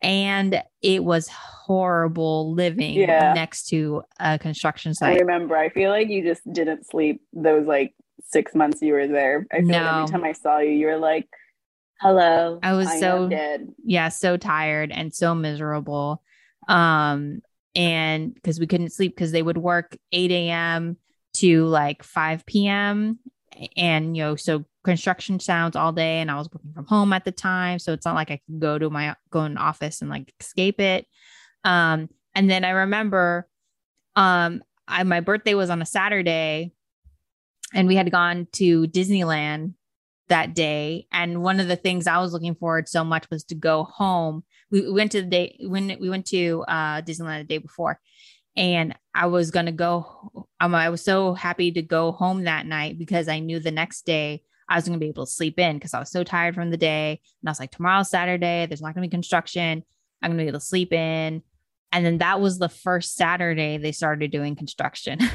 [0.02, 3.34] And it was horrible living Yeah.
[3.34, 5.18] next to a construction site.
[5.18, 5.56] I remember.
[5.56, 9.46] I feel like you just didn't sleep those like six months you were there.
[9.52, 11.28] I feel like every time I saw you, you were like,
[12.00, 13.68] "Hello." I was am so- dead.
[13.84, 16.22] yeah so tired and so miserable
[16.68, 17.42] um
[17.76, 20.98] and because we couldn't sleep because they would work 8 a.m
[21.34, 23.18] to like 5 p.m
[23.78, 27.26] and you know so construction sounds all day and i was working from home at
[27.26, 30.10] the time so it's not like i could go to my go in office and
[30.10, 31.06] like escape it
[31.64, 33.48] um and then i remember
[34.16, 36.72] um I, my birthday was on a saturday
[37.74, 39.74] and we had gone to disneyland
[40.32, 41.08] that day.
[41.12, 44.44] And one of the things I was looking forward so much was to go home.
[44.72, 48.00] We, we went to the day when we went to uh, Disneyland the day before,
[48.56, 50.48] and I was gonna go.
[50.62, 54.06] Um, I was so happy to go home that night because I knew the next
[54.06, 56.72] day I was gonna be able to sleep in because I was so tired from
[56.72, 57.20] the day.
[57.42, 58.66] And I was like, tomorrow's Saturday.
[58.66, 59.84] There's not gonna be construction.
[60.22, 61.44] I'm gonna be able to sleep in.
[61.92, 65.20] And then that was the first Saturday they started doing construction.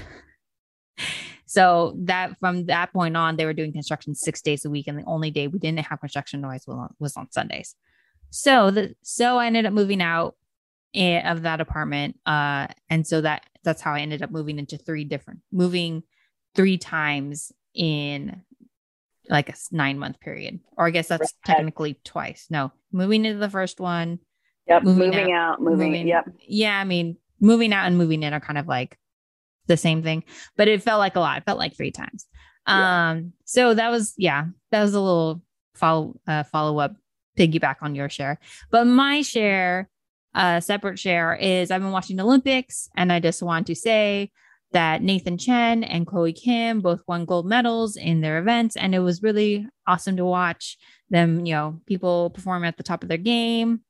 [1.49, 4.99] So that from that point on, they were doing construction six days a week, and
[4.99, 7.77] the only day we didn't have construction noise was on, was on Sundays.
[8.31, 10.35] So the so I ended up moving out
[10.95, 14.77] i- of that apartment, uh, and so that that's how I ended up moving into
[14.77, 16.03] three different moving
[16.57, 18.43] three times in
[19.29, 21.55] like a nine month period, or I guess that's Right.
[21.57, 22.47] technically twice.
[22.51, 24.19] No, moving into the first one,
[24.69, 24.83] Yep.
[24.83, 26.09] Moving Moving, out, moving.
[26.09, 26.25] Yep.
[26.49, 28.99] yeah, I mean, moving out and moving in are kind of like
[29.69, 30.25] the same thing,
[30.57, 31.39] but it felt like a lot.
[31.39, 32.27] It felt like three times.
[32.67, 33.11] Yeah.
[33.11, 35.43] Um, so that was yeah, that was a little
[35.75, 36.97] follow uh, follow up
[37.39, 38.41] piggyback on your share.
[38.73, 39.89] But my share,
[40.35, 44.33] uh, separate share is I've been watching Olympics, and I just want to say
[44.73, 49.01] that Nathan Chen and Chloe Kim both won gold medals in their events, and it
[49.01, 50.77] was really awesome to watch
[51.11, 51.47] them.
[51.47, 53.81] You know, people perform at the top of their game,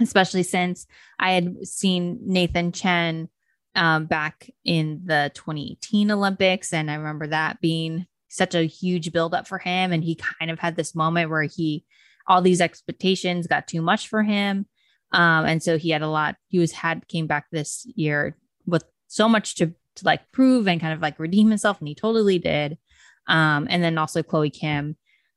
[0.00, 0.86] especially since
[1.18, 3.28] I had seen Nathan Chen
[3.74, 6.72] um, back in the 2018 Olympics.
[6.72, 9.92] And I remember that being such a huge buildup for him.
[9.92, 11.84] And he kind of had this moment where he,
[12.26, 14.66] all these expectations got too much for him.
[15.12, 18.36] Um, and so he had a lot, he was had came back this year
[18.66, 21.78] with so much to, to like prove and kind of like redeem himself.
[21.78, 22.78] And he totally did.
[23.26, 24.96] Um, and then also Chloe Kim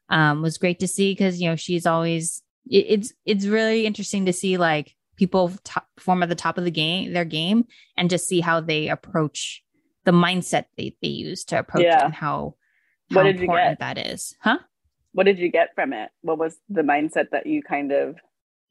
[0.10, 4.26] um, was great to see because, you know, she's always, it, it's, it's really interesting
[4.26, 7.66] to see like people top, perform at the top of the game, their game,
[7.98, 9.64] and just see how they approach
[10.04, 12.56] the mindset they, they use to approach it and how,
[13.10, 13.96] What how did you important get?
[13.96, 14.36] that is.
[14.42, 14.60] Huh?
[15.14, 16.10] What did you get from it?
[16.22, 18.18] What was the mindset that you kind of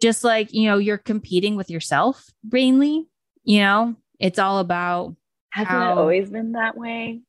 [0.00, 3.06] Just like, you know, you're competing with yourself mainly,
[3.44, 5.16] you know, it's all about,
[5.54, 7.20] hasn't How- it always been that way?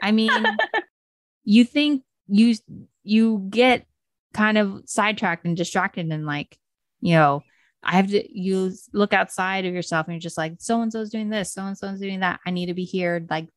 [0.00, 0.30] I mean,
[1.44, 2.54] you think you,
[3.02, 3.86] you get
[4.32, 6.56] kind of sidetracked and distracted and like,
[7.00, 7.42] you know,
[7.82, 11.10] I have to you look outside of yourself and you're just like, so and so's
[11.10, 12.40] doing this, so and so's doing that.
[12.46, 13.48] I need to be here, like,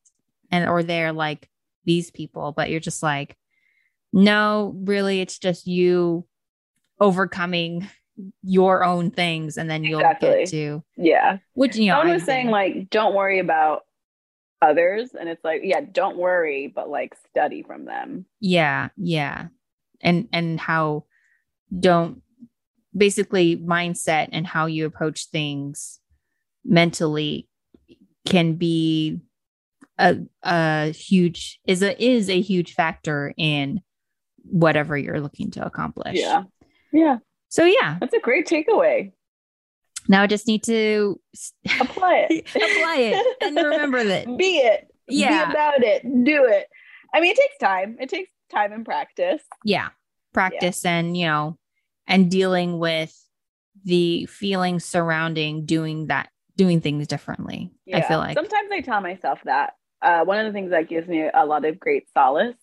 [0.50, 1.48] and or they're like
[1.84, 3.36] these people, but you're just like,
[4.12, 6.26] no, really, it's just you
[6.98, 7.88] overcoming
[8.42, 10.28] your own things, and then you'll Exactly.
[10.30, 11.38] get to yeah.
[11.54, 12.00] which you know.
[12.00, 13.82] I've was saying like, don't worry about
[14.62, 15.10] others.
[15.18, 18.26] And it's like, yeah, don't worry, but like study from them.
[18.40, 19.48] yeah, yeah,
[20.00, 21.04] and and how
[21.78, 22.22] don't
[22.96, 26.00] basically mindset and how you approach things
[26.64, 27.48] mentally
[28.26, 29.20] can be
[29.98, 33.80] a a huge is a is a huge factor in
[34.44, 36.18] whatever you're looking to accomplish.
[36.18, 36.44] Yeah.
[36.92, 37.18] Yeah.
[37.48, 39.12] So yeah, That's a great takeaway.
[40.08, 41.20] Now I just need to
[41.80, 42.48] Apply it.
[42.50, 44.26] apply it and remember that.
[44.38, 44.88] Be it.
[45.08, 45.46] Yeah.
[45.46, 46.02] Be about it.
[46.02, 46.66] Do it.
[47.14, 47.96] I mean, it takes time.
[48.00, 49.42] It takes time and practice.
[49.64, 49.88] Yeah,
[50.32, 51.58] practice and you know,
[52.06, 53.14] and dealing with
[53.84, 57.70] the feelings surrounding doing that, doing things differently.
[57.92, 59.74] I feel like sometimes I tell myself that.
[60.02, 62.54] Uh, one of the things that gives me a lot of great solace.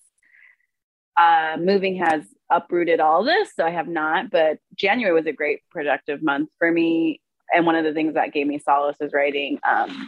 [1.18, 4.30] Uh, moving has uprooted all this, so I have not.
[4.30, 7.22] But January was a great productive month for me,
[7.54, 10.08] and one of the things that gave me solace is writing, um,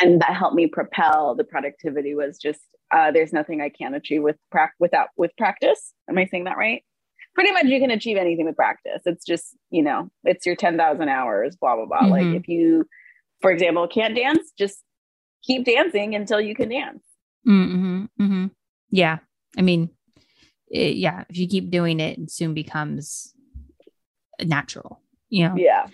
[0.00, 2.14] and that helped me propel the productivity.
[2.14, 2.60] Was just
[2.92, 5.92] uh, there's nothing I can't achieve with prac- without with practice.
[6.08, 6.82] Am I saying that right?
[7.34, 9.02] Pretty much, you can achieve anything with practice.
[9.06, 11.56] It's just you know, it's your ten thousand hours.
[11.56, 12.06] Blah blah blah.
[12.06, 12.36] Like Mhm.
[12.36, 12.86] if you,
[13.40, 14.80] for example, can't dance, just
[15.42, 17.02] keep dancing until you can dance.
[17.46, 18.46] Mm-hmm, hmm
[18.90, 19.18] Yeah.
[19.58, 19.90] I mean,
[20.68, 23.34] it, yeah, if you keep doing it, it soon becomes
[24.42, 25.54] natural, you know?
[25.56, 25.86] Yeah.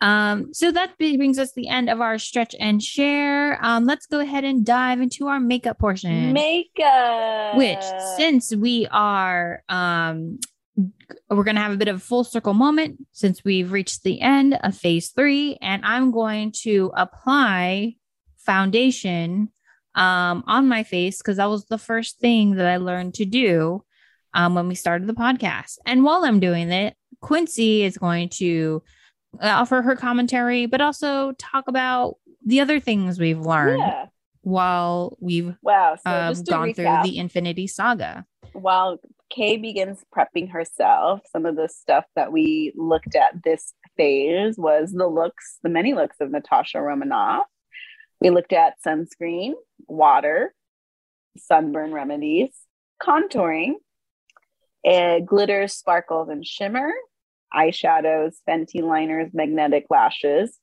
[0.00, 3.58] Um, so that brings us the end of our stretch and share.
[3.64, 6.32] Um, let's go ahead and dive into our makeup portion.
[6.32, 7.56] Makeup.
[7.56, 7.82] which
[8.16, 10.38] since we are um
[11.30, 14.20] we're going to have a bit of a full circle moment since we've reached the
[14.20, 17.94] end of phase three and i'm going to apply
[18.36, 19.48] foundation
[19.94, 23.82] um on my face because that was the first thing that i learned to do
[24.34, 28.82] um when we started the podcast and while i'm doing it quincy is going to
[29.40, 34.06] offer her commentary but also talk about the other things we've learned yeah.
[34.42, 35.96] while we've Wow.
[35.96, 38.24] So just gone recap, through the Infinity Saga.
[38.52, 44.56] while Kay begins prepping herself, some of the stuff that we looked at this phase
[44.56, 47.46] was the looks, the many looks of Natasha Romanoff.
[48.20, 49.54] We looked at sunscreen,
[49.88, 50.54] water,
[51.36, 52.50] sunburn remedies,
[53.02, 53.74] contouring,
[54.86, 56.90] uh, glitters, sparkles, and shimmer,
[57.54, 60.58] eyeshadows, Fenty liners, magnetic lashes,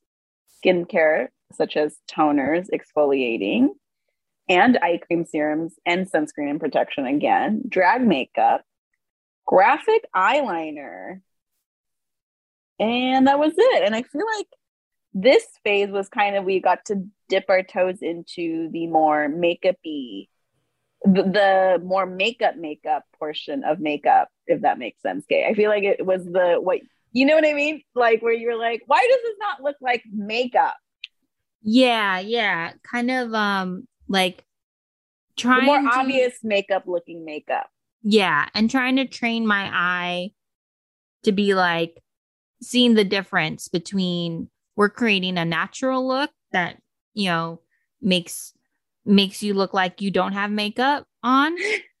[0.64, 3.68] skincare such as toners, exfoliating,
[4.48, 8.62] and eye cream serums and sunscreen and protection again, drag makeup,
[9.46, 11.20] graphic eyeliner.
[12.78, 13.84] And that was it.
[13.84, 14.48] And I feel like
[15.14, 20.26] this phase was kind of we got to dip our toes into the more makeup-y
[21.04, 25.46] the, the more makeup makeup portion of makeup if that makes sense Kay.
[25.48, 26.80] I feel like it was the what
[27.12, 30.02] you know what I mean like where you're like why does this not look like
[30.12, 30.76] makeup
[31.62, 32.72] Yeah, yeah.
[32.82, 37.68] Kind of um like the trying more to, obvious makeup looking makeup
[38.02, 40.30] Yeah, and trying to train my eye
[41.24, 42.00] to be like
[42.62, 46.78] seeing the difference between we're creating a natural look that,
[47.14, 47.60] you know,
[48.00, 48.52] makes
[49.04, 51.56] makes you look like you don't have makeup on.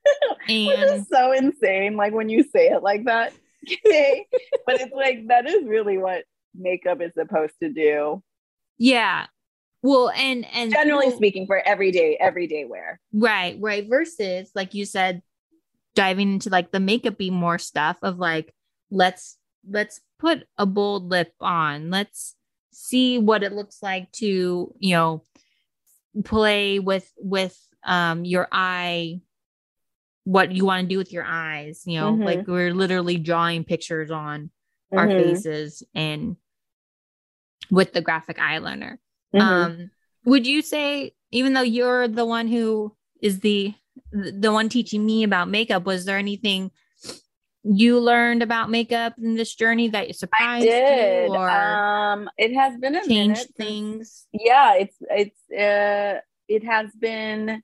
[0.48, 3.32] Which is so insane, like when you say it like that.
[3.86, 4.26] Okay.
[4.66, 8.22] but it's like that is really what makeup is supposed to do.
[8.76, 9.26] yeah.
[9.82, 13.00] Well, and and Generally well, speaking, for everyday, everyday wear.
[13.12, 13.86] Right, right.
[13.88, 15.22] Versus, like you said,
[15.94, 18.54] diving into like the makeup be more stuff of like,
[18.90, 21.90] let's let's put a bold lip on.
[21.90, 22.34] Let's
[22.72, 25.22] see what it looks like to, you know,
[26.24, 29.20] play with with um your eye
[30.24, 32.24] what you want to do with your eyes, you know, Mhm.
[32.24, 34.50] like we're literally drawing pictures on
[34.92, 35.16] our Mhm.
[35.16, 36.36] faces and
[37.70, 38.98] with the graphic eyeliner.
[39.34, 39.40] Mhm.
[39.40, 39.90] Um,
[40.24, 43.74] would you say, even though you're the one who is the
[44.12, 46.70] the one teaching me about makeup, was there anything
[47.62, 50.72] you learned about makeup in this journey that surprised you
[51.34, 54.26] or Um, it has been a changed things?
[54.32, 57.62] yeah it's it's uh it has been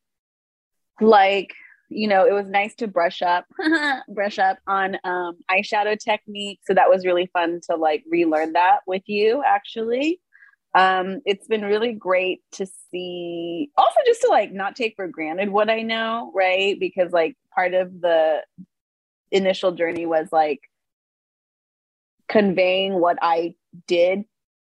[1.00, 1.54] like
[1.90, 3.44] you know it was nice to brush up
[4.08, 6.60] brush up on um eyeshadow technique.
[6.64, 10.20] So that was really fun to like relearn that with you actually.
[10.74, 15.50] Um it's been really great to see also just to like not take for granted
[15.50, 16.78] what i know right?
[16.78, 18.42] Because like part of the
[19.32, 20.60] initial journey was like
[22.28, 23.54] conveying what i
[23.86, 24.24] did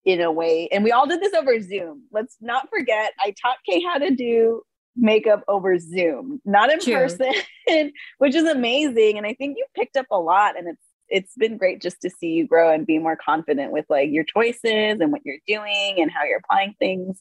[0.06, 0.66] in a way.
[0.72, 2.04] And we all did this over zoom.
[2.11, 4.62] Let's not forget i taught kay how to do
[4.96, 6.94] makeup over zoom not in True.
[6.94, 7.33] person
[8.18, 9.18] which is amazing.
[9.18, 12.11] And i think you picked up a lot and it's it's been great just to
[12.11, 15.96] see you grow and be more confident with like your choices and what you're doing
[15.98, 17.20] and how you're applying things.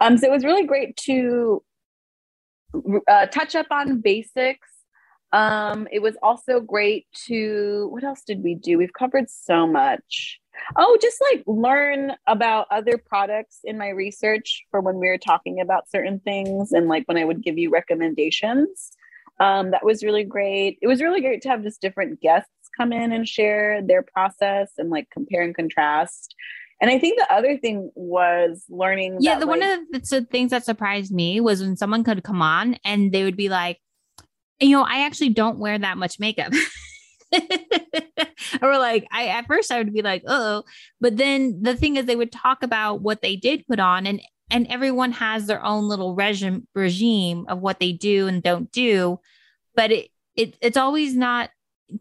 [0.00, 1.62] Um so it was really great to
[3.08, 4.68] uh, touch up on basics.
[5.32, 8.78] Um it was also great to what else did we do?
[8.78, 10.40] We've covered so much
[10.76, 15.60] Oh, just like learn about other products in my research for when we were talking
[15.60, 18.92] about certain things and like when I would give you recommendations.
[19.38, 20.78] Um, that was really great.
[20.80, 24.72] It was really great to have just different guests come in and share their process
[24.78, 26.34] and like compare and contrast.
[26.80, 29.18] And I think the other thing was learning.
[29.20, 32.42] Yeah, that, the one of the things that surprised me was when someone could come
[32.42, 33.80] on and they would be like,
[34.60, 36.52] you know, I actually don't wear that much makeup.
[38.62, 40.64] or like I at first I would be like, oh,
[41.00, 44.20] but then the thing is they would talk about what they did put on and
[44.50, 49.18] and everyone has their own little regime regime of what they do and don't do.
[49.74, 51.50] But it, it it's always not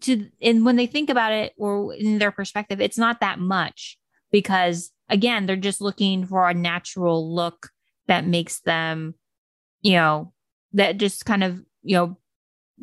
[0.01, 3.97] to and when they think about it or in their perspective, it's not that much
[4.31, 7.69] because again, they're just looking for a natural look
[8.07, 9.15] that makes them,
[9.81, 10.33] you know,
[10.73, 12.17] that just kind of, you know,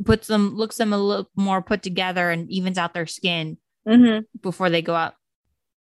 [0.04, 4.24] puts them looks them a little more put together and evens out their skin Mhm.
[4.40, 5.14] before they go out,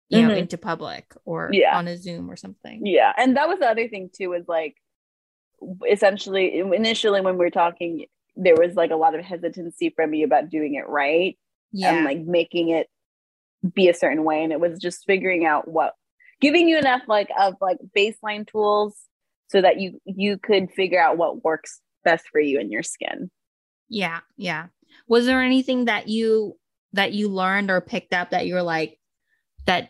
[0.10, 0.38] you know, Mhm.
[0.38, 1.78] into public or Yeah.
[1.78, 2.86] on a Zoom or something.
[2.86, 3.14] Yeah.
[3.18, 4.76] And that was the other thing too, was like
[5.90, 10.24] essentially initially when we were talking, there was like a lot of hesitancy from me
[10.24, 11.38] about doing it right.
[11.72, 11.96] Yeah.
[11.96, 12.88] and like making it
[13.74, 14.44] be a certain way.
[14.44, 15.94] And it was just figuring out what
[16.42, 18.98] giving you enough like of like baseline tools
[19.48, 23.32] so that you you could figure out what works best for you and your skin.
[23.90, 24.68] Yeah, yeah.
[25.08, 26.58] Was there anything that you
[26.94, 28.98] that you learned or picked up that you're like
[29.66, 29.90] that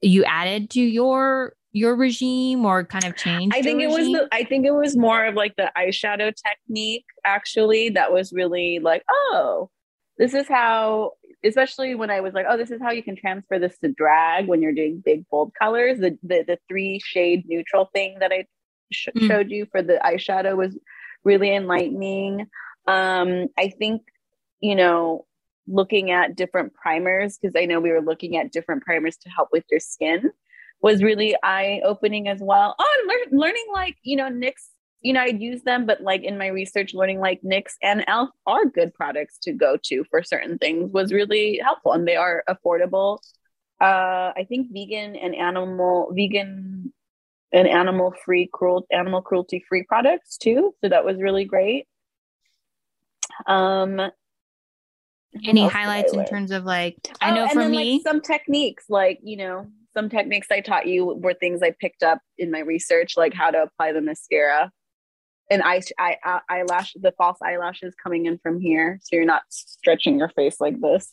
[0.00, 3.56] you added to your your regime or kind of changed?
[3.56, 7.04] I think it was the I think it was more of like the eyeshadow technique
[7.24, 9.70] actually that was really like, oh,
[10.18, 11.12] this is how
[11.44, 14.48] especially when I was like, oh, this is how you can transfer this to drag
[14.48, 15.98] when you're doing big bold colors.
[15.98, 18.44] The the, the three shade neutral thing that I
[18.92, 19.26] sh- Mm.
[19.26, 20.76] showed you for the eyeshadow was
[21.24, 22.46] really enlightening.
[22.88, 24.02] Um, I think
[24.60, 25.26] you know
[25.68, 29.50] looking at different primers because I know we were looking at different primers to help
[29.52, 30.32] with your skin
[30.80, 32.74] was really eye opening as well.
[32.78, 34.54] Oh, and lear- learning like you know NYX.
[35.00, 38.30] You know, I'd use them, but like in my research, learning like NYX and ELF
[38.46, 42.42] are good products to go to for certain things was really helpful, and they are
[42.48, 43.18] affordable.
[43.80, 46.92] Uh, I think vegan and animal vegan
[47.52, 50.74] and animal free cruel animal cruelty free products too.
[50.82, 51.86] So that was really great.
[53.46, 54.00] Um,
[55.44, 58.20] any I highlights in terms of like I Oh, know for then, me like, some
[58.20, 62.50] techniques, like you know, some techniques I taught you were things I picked up in
[62.50, 64.70] my research, like how to apply the mascara
[65.50, 70.18] and eye, eye eyelash, the false eyelashes coming in from here, so you're not stretching
[70.18, 71.12] your face like this.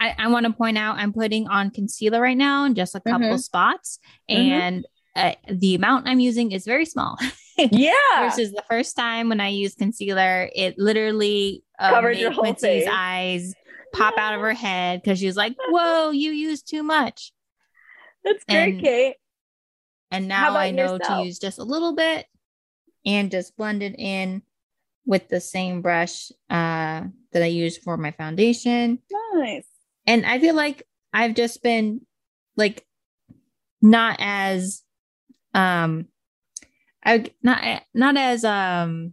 [0.00, 3.00] I, I want to point out I'm putting on concealer right now in just a
[3.00, 3.38] couple Mhm.
[3.40, 3.98] spots,
[4.30, 4.38] Mhm.
[4.38, 7.18] and uh, the amount I'm using is very small.
[7.58, 12.42] Yeah, Versus the first time when I used concealer, it literally uh, Covered your whole
[12.44, 12.88] Quincy's face.
[12.90, 13.54] eyes
[13.92, 17.32] pop out of her head because she was like, "Whoa, you used too much."
[18.24, 19.16] that's great, and- Kate.
[20.10, 22.26] And now I know to use just a little bit
[23.06, 24.42] and just blend it in
[25.06, 28.98] with the same brush uh, that I use for my foundation.
[29.34, 29.66] Nice.
[30.06, 30.82] and I feel like
[31.14, 32.02] I've just been
[32.56, 32.84] like
[33.80, 34.82] not as
[35.54, 36.06] um
[37.04, 39.12] I not not as um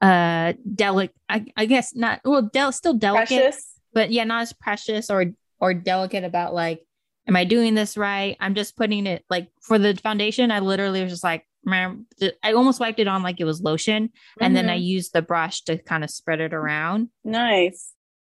[0.00, 3.74] uh delicate I, I guess not well del- still delicate Precious.
[3.92, 5.26] but yeah not as precious or
[5.60, 6.80] or delicate about like
[7.26, 11.02] am I doing this right I'm just putting it like for the foundation I literally
[11.02, 14.76] was just like I almost wiped it on like it was lotion and then I
[14.78, 14.84] Mhm.
[14.84, 17.92] used the brush to kind of spread it around nice.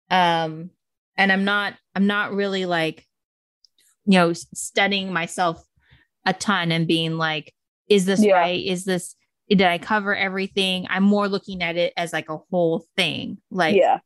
[0.09, 0.69] um
[1.17, 3.05] and i'm not i'm not really like
[4.05, 5.63] you know studying myself
[6.25, 7.53] a ton and being like
[7.91, 8.33] is this Yeah.
[8.35, 9.15] right is this
[9.49, 13.75] did i cover everything i'm more looking at it as like a whole thing like
[13.75, 13.99] yeah.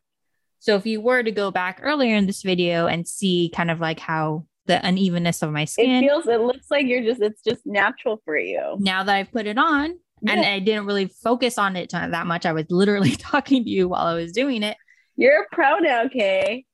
[0.59, 3.79] so if you were to go back earlier in this video and see kind of
[3.79, 6.25] like how the unevenness of my It skin feels.
[6.27, 7.21] It looks like you're just.
[7.21, 8.75] It's just natural for you.
[8.79, 9.93] now that i've put it on
[10.27, 13.87] and i didn't really focus on it that much i was literally talking to you
[13.87, 14.75] while i was doing it
[15.17, 16.65] You're a pro now, Kay.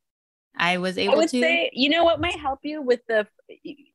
[0.56, 3.28] i was I able would to say, you know what might help you with the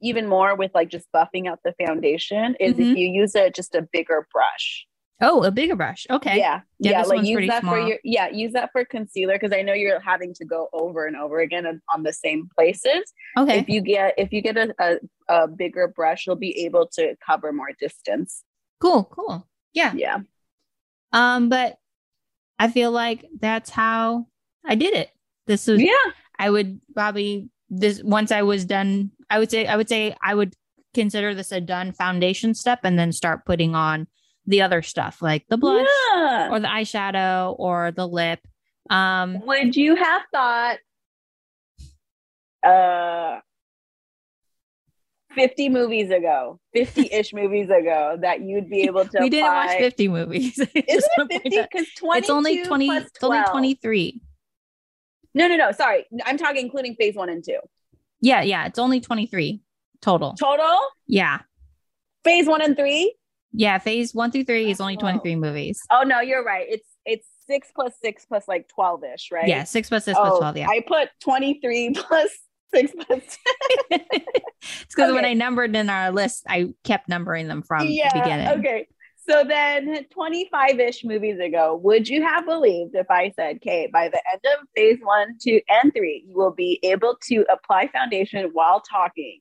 [0.00, 2.92] even more with like just buffing out the foundation is Mhm.
[2.92, 4.86] if you use a just a bigger brush.
[5.22, 6.60] oh a bigger brush okay Yeah.
[6.78, 7.02] Yeah, Yeah.
[7.04, 10.34] like use that for your yeah, use that for concealer because I know you're having
[10.34, 13.02] to go over and over again on, on the same places.
[13.38, 14.98] okay If you get if you get a, a,
[15.28, 18.44] a bigger brush, you'll be able to cover more distance.
[18.80, 19.46] Cool, cool.
[19.72, 19.92] Yeah.
[19.94, 20.18] Yeah.
[21.12, 21.78] Um, but
[22.58, 24.26] I feel like that's how
[24.66, 25.08] I did it.
[25.46, 25.92] This was Yeah.
[26.38, 30.34] I would probably this once I was done, I would say I would say I
[30.34, 30.54] would
[30.94, 34.06] consider this a done foundation step and then start putting on
[34.46, 36.48] the other stuff like the blush Yeah.
[36.50, 38.40] or the eyeshadow or the lip.
[38.88, 40.78] Um Would you have thought
[42.64, 43.40] uh
[45.34, 50.08] 50 movies ago, 50-ish movies ago that you'd be able to we didn't watch 50
[50.08, 50.58] movies.
[50.58, 51.48] Isn't it point 50?
[51.50, 54.20] Because 20 It's only 20 it's only 23.
[55.34, 55.72] No, no, no.
[55.72, 56.06] Sorry.
[56.24, 57.58] I'm talking including phase one and two.
[58.20, 59.62] Yeah, yeah, it's only 23
[60.00, 60.34] total.
[60.34, 60.78] Total?
[61.06, 61.40] Yeah.
[62.24, 63.14] Phase one and three?
[63.52, 65.00] Yeah, phase 1 through 3 is only Oh.
[65.00, 65.80] 23 movies.
[65.90, 66.66] Oh no, you're right.
[66.68, 69.48] It's it's six plus six plus like 12-ish, right?
[69.48, 70.68] Yeah, 6 plus 6 Oh, 12, yeah.
[70.68, 72.30] I put 23 plus
[72.74, 73.22] six plus
[73.90, 78.12] it's because when I numbered in our list, I kept numbering them from yeah.
[78.12, 78.48] the beginning.
[78.58, 78.88] Okay.
[79.28, 84.08] So then 25 ish movies ago, would you have believed if I said, Kate, by
[84.08, 88.50] the end of phase one, two, and three, you will be able to apply foundation
[88.52, 89.40] while talking?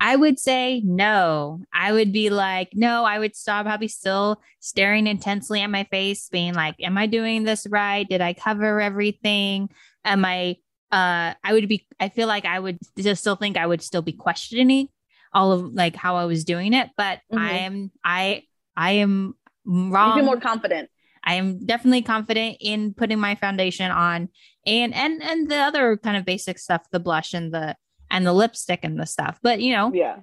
[0.00, 1.60] I would say no.
[1.72, 6.28] I would be like, no, I would stop, probably still staring intensely at my face,
[6.28, 8.08] being like, am I doing this right?
[8.08, 9.70] Did I cover everything?
[10.04, 10.56] Am I,
[10.90, 14.02] uh, I would be, I feel like I would just still think I would still
[14.02, 14.88] be questioning
[15.32, 17.64] all of like how I was doing it, but I Mhm.
[17.64, 18.42] am, I,
[18.76, 19.34] I am
[19.66, 20.16] You wrong.
[20.16, 20.90] feel more confident.
[21.24, 24.28] I am definitely confident in putting my foundation on
[24.66, 27.76] and and and the other kind of basic stuff, the blush and the
[28.10, 29.38] and the lipstick and the stuff.
[29.42, 30.16] But you know, Yeah.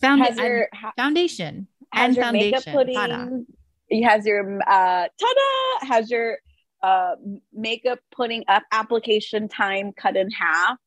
[0.00, 3.46] Found has your ha- foundation has and your makeup foundation.
[3.90, 4.02] Ta-da.
[4.08, 6.38] has your uh ta-da has your
[6.82, 7.14] uh
[7.52, 10.78] makeup putting up application time cut in half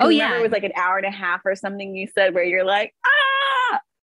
[0.00, 0.24] Oh yeah.
[0.24, 2.44] Remember yeah, it was like an hour and a half or something you said where
[2.44, 3.10] you're like ah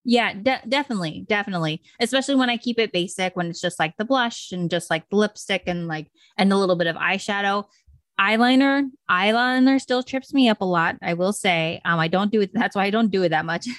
[0.04, 1.82] Yeah, de- definitely, definitely.
[1.98, 5.08] Especially when I keep it basic, when it's just like the blush and just like
[5.08, 7.64] the lipstick and like and a little bit of eyeshadow.
[8.20, 10.96] Eyeliner, eyeliner still trips me up a lot.
[11.02, 12.50] I will say, um, I don't do it.
[12.54, 13.66] That's why I don't do it that much.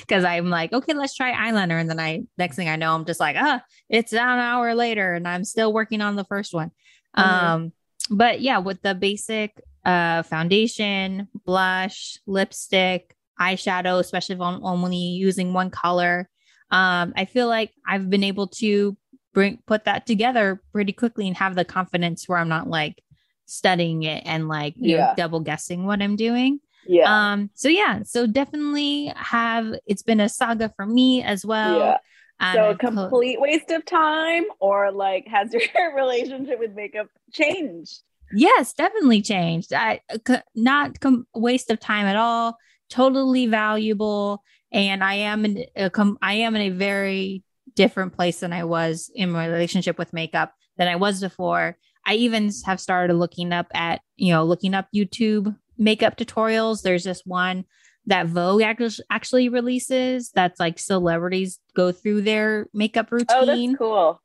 [0.00, 3.06] Because I'm like, okay, let's try eyeliner, and then I next thing I know, I'm
[3.06, 6.72] just like, ah, it's an hour later, and I'm still working on the first one.
[7.16, 7.22] Mhm.
[7.22, 7.72] Um,
[8.10, 15.52] but yeah, with the basic uh foundation, blush, lipstick, eyeshadow, especially if I'm only using
[15.52, 16.28] one color.
[16.70, 18.96] Um, I feel like I've been able to
[19.32, 23.02] bring put that together pretty quickly and have the confidence where I'm not like
[23.46, 26.60] studying it and like you know double guessing what I'm doing.
[26.86, 31.80] yeah Um, so yeah, so definitely have it's been a saga for me as well.
[31.80, 31.98] yeah
[32.40, 35.62] And so a I've co- complete waste of time or like has your
[35.96, 39.72] relationship with makeup changed Yes, definitely changed.
[39.72, 42.56] I c- not com- waste of time at all.
[42.90, 48.40] Totally valuable, and I am in a com- I am in a very different place
[48.40, 51.76] than I was in my relationship with makeup than I was before.
[52.04, 56.82] I even have started looking up at you know looking up YouTube makeup tutorials.
[56.82, 57.64] There's this one
[58.06, 63.76] that Vogue actually actually releases that's like celebrities go through their makeup routine oh that's
[63.76, 64.20] cool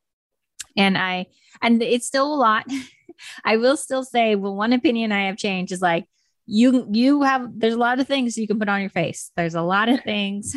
[0.76, 1.26] and I
[1.62, 2.66] and it's still a lot.
[3.44, 6.04] I will still say, well, one opinion I have changed is like
[6.46, 9.30] you you have there's a lot of things you can put on your face.
[9.36, 10.54] There's a lot of things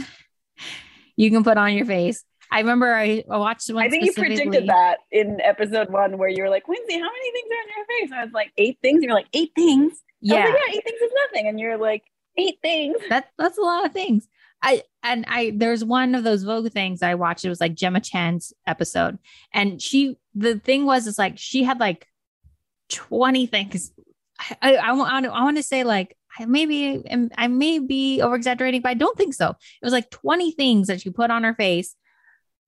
[1.16, 2.24] you can put on your face.
[2.52, 3.84] I remember I, watched one.
[3.84, 7.32] I think you predicted that in episode one where you were like, Quincy, how many
[7.32, 8.12] things are on your face?
[8.12, 9.04] I was like, eight things.
[9.04, 10.02] You're like, eight things.
[10.20, 11.48] Yeah, like, yeah, eight things is nothing.
[11.48, 12.04] And you're like,
[12.38, 12.98] eight things.
[13.10, 14.28] that that's a lot of things.
[14.62, 17.46] I and I there's one of those Vogue things I watched.
[17.46, 19.20] It was like Gemma Chan's episode,
[19.54, 22.08] and she the thing was is like she had like
[22.90, 23.92] twenty things.
[24.40, 27.04] I I, I want I want to say like I maybe
[27.38, 29.50] I may be over exaggerating, but I don't think so.
[29.50, 31.96] It was like twenty things that she put on her face,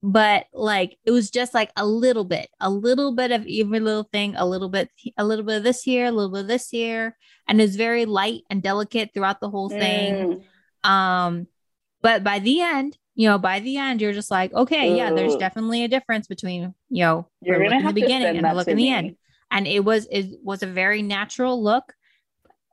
[0.04, 4.08] but like it was just like a little bit, a little bit of every little
[4.12, 6.70] thing, a little bit, a little bit of this here, a little bit of this
[6.70, 7.18] here,
[7.48, 10.44] and it's very light and delicate throughout the whole thing.
[10.84, 10.90] Mm.
[10.90, 11.48] Um,
[12.02, 15.36] but by the end, you know, by the end, you're just like, okay, yeah, there's
[15.36, 18.90] definitely a difference between, you know, You're look in the beginning and look in the
[18.90, 19.16] end.
[19.52, 21.94] And it was it was a very natural look,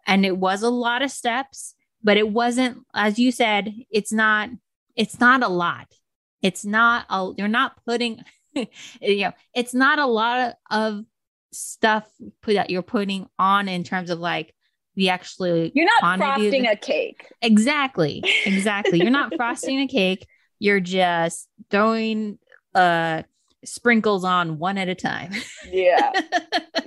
[0.07, 4.49] and it was a lot of steps, but it wasn't, as you said, it's not,
[4.97, 5.93] it's not a lot.
[6.41, 8.23] It's not a you're not putting,
[8.55, 8.69] you
[9.21, 11.05] know, it's not a lot of
[11.53, 12.09] stuff
[12.43, 14.55] put that you're putting on in terms of like
[14.95, 17.27] the actually You're not frosting a cake.
[17.43, 18.23] Exactly.
[18.47, 19.01] Exactly.
[19.01, 20.27] You're not frosting a cake.
[20.59, 22.39] You're just throwing
[22.75, 23.23] uh
[23.73, 25.33] sprinkles on one at a time.
[25.71, 26.13] Yeah.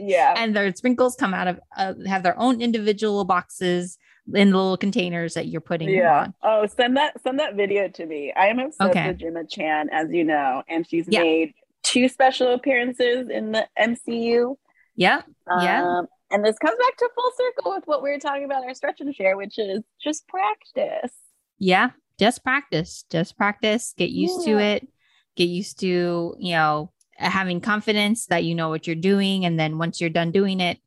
[0.03, 0.33] Yeah.
[0.35, 3.99] and their sprinkles come out of uh, have their own individual boxes
[4.33, 6.21] in the little containers that you're putting yeah.
[6.21, 6.33] on.
[6.41, 8.33] Oh, send that send that video to me.
[8.35, 9.09] I am obsessed Okay.
[9.09, 11.21] with Gemma Chan, as you know, and she's Yeah.
[11.21, 11.53] made
[11.83, 14.55] two special appearances in the MCU.
[14.95, 15.21] Yeah.
[15.47, 18.69] Um, and this comes back to full circle with what we were talking about in
[18.69, 21.13] our stretch and share, which is just practice.
[21.59, 21.91] Yeah.
[22.17, 23.05] Just practice.
[23.09, 23.93] Just practice.
[23.97, 24.87] Get used to it.
[25.35, 29.45] Get used to, you know, having confidence that you know what you're doing.
[29.45, 30.79] And then once you're done doing it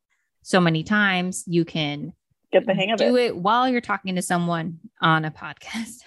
[0.42, 2.12] so many times, you can
[2.52, 3.04] Get the hang of it.
[3.08, 3.26] do it.
[3.26, 3.36] it.
[3.36, 5.98] while you're talking to someone on a podcast.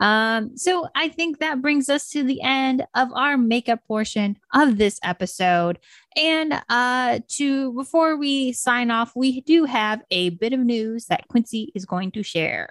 [0.00, 4.76] Um, so I think that brings us to the end of our makeup portion of
[4.76, 5.78] this episode.
[6.16, 11.28] And uh to before we sign off, we do have a bit of news that
[11.28, 12.70] Quincy is going to share.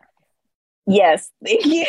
[0.86, 1.32] Yes.
[1.44, 1.86] Thank you.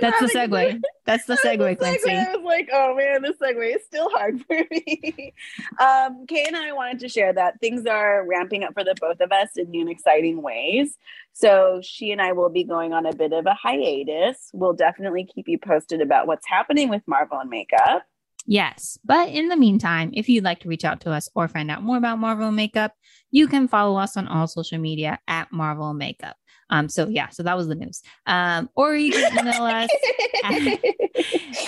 [0.00, 0.80] That's the segue.
[1.04, 2.10] That's the segue, Quincy.
[2.10, 5.34] I was like, oh man, this segue is still hard for me.
[5.80, 9.20] um, Kay and I wanted to share that things are ramping up for the both
[9.20, 10.96] of us in new and exciting ways.
[11.32, 14.50] So she and I will be going on a bit of a hiatus.
[14.52, 18.04] We'll definitely keep you posted about what's happening with Marvel and makeup.
[18.46, 18.98] Yes.
[19.04, 21.82] But in the meantime, if you'd like to reach out to us or find out
[21.82, 22.92] more about Marvel Makeup,
[23.32, 26.36] you can follow us on all social media at Marvel Makeup.
[26.70, 28.02] Um, so yeah, so that was the news.
[28.26, 29.88] Um, or you can email us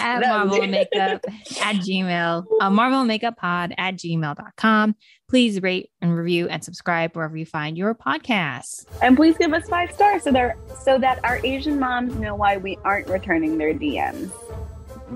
[0.00, 0.66] at was Marvel.
[0.66, 1.24] Makeup
[1.62, 4.94] at Gmail, uh, Marvel Makeup Pod at gmail.com.
[5.28, 8.86] Please rate and review and subscribe wherever you find your podcasts.
[9.02, 12.56] And please give us five stars so that so that our Asian moms know why
[12.56, 14.30] we aren't returning their DMs.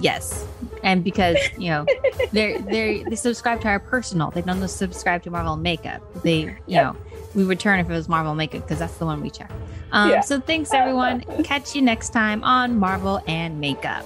[0.00, 0.46] Yes.
[0.82, 1.86] And because, you know,
[2.32, 4.30] they're they they subscribe to our personal.
[4.30, 6.02] They don't subscribe to Marvel Makeup.
[6.22, 6.94] They, you Yep.
[6.94, 7.00] know,
[7.34, 9.50] we return if it was Marvel Makeup because that's the one we check.
[9.92, 10.20] Um, Yeah.
[10.22, 11.20] So thanks, everyone.
[11.44, 14.04] Catch you next time on Marvel and Makeup.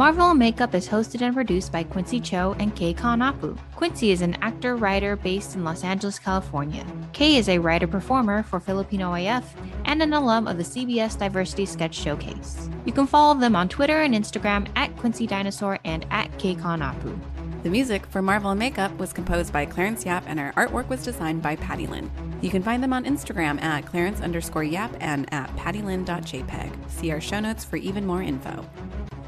[0.00, 3.58] Marvel Makeup is hosted and produced by Quincy Cho and Kay Kanapu.
[3.76, 6.86] Quincy is an actor writer based in Los Angeles, California.
[7.12, 11.66] Kay is a writer performer for Filipino AF and an alum of the CBS Diversity
[11.66, 12.70] Sketch Showcase.
[12.86, 17.20] You can follow them on Twitter and Instagram at Quincy Dinosaur and at Kay Kanapu.
[17.62, 21.42] The music for Marvel Makeup was composed by Clarence Yap and our artwork was designed
[21.42, 22.10] by Patty Lynn.
[22.40, 26.90] You can find them on Instagram at Clarence underscore Yap and at pattylyn.jpg.
[26.90, 28.64] See our show notes for even more info.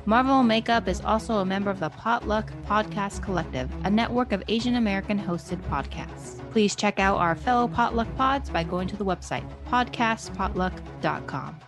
[0.04, 4.74] Marvel Makeup is also a member of the Potluck Podcast Collective, a network of Asian
[4.74, 6.40] American hosted podcasts.
[6.50, 11.60] Please check out our fellow Potluck pods by going to the website podcastpotluck.com.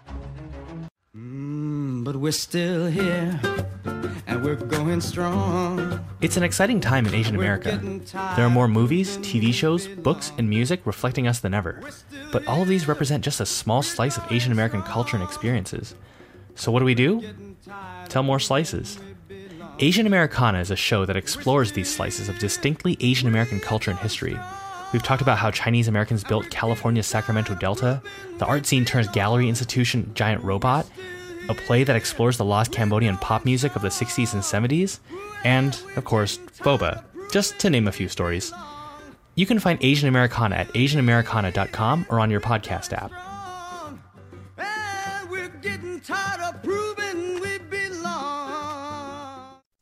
[1.16, 3.40] Mm, but we're still here,
[4.26, 6.04] and we're going strong.
[6.20, 7.80] It's an exciting time in Asian America.
[8.34, 11.80] There are more movies, TV shows, books, and music reflecting us than ever.
[12.32, 15.94] But all of these represent just a small slice of Asian American culture and experiences.
[16.56, 17.22] So, what do we do?
[18.14, 19.00] Tell more slices.
[19.80, 23.98] Asian Americana is a show that explores these slices of distinctly Asian American culture and
[23.98, 24.38] history.
[24.92, 28.00] We've talked about how Chinese Americans built California's Sacramento Delta,
[28.38, 30.86] the art scene turns gallery institution Giant Robot,
[31.48, 35.00] a play that explores the lost Cambodian pop music of the 60s and 70s,
[35.42, 37.02] and, of course, Boba,
[37.32, 38.52] just to name a few stories.
[39.34, 43.10] You can find Asian Americana at asianamericana.com or on your podcast app.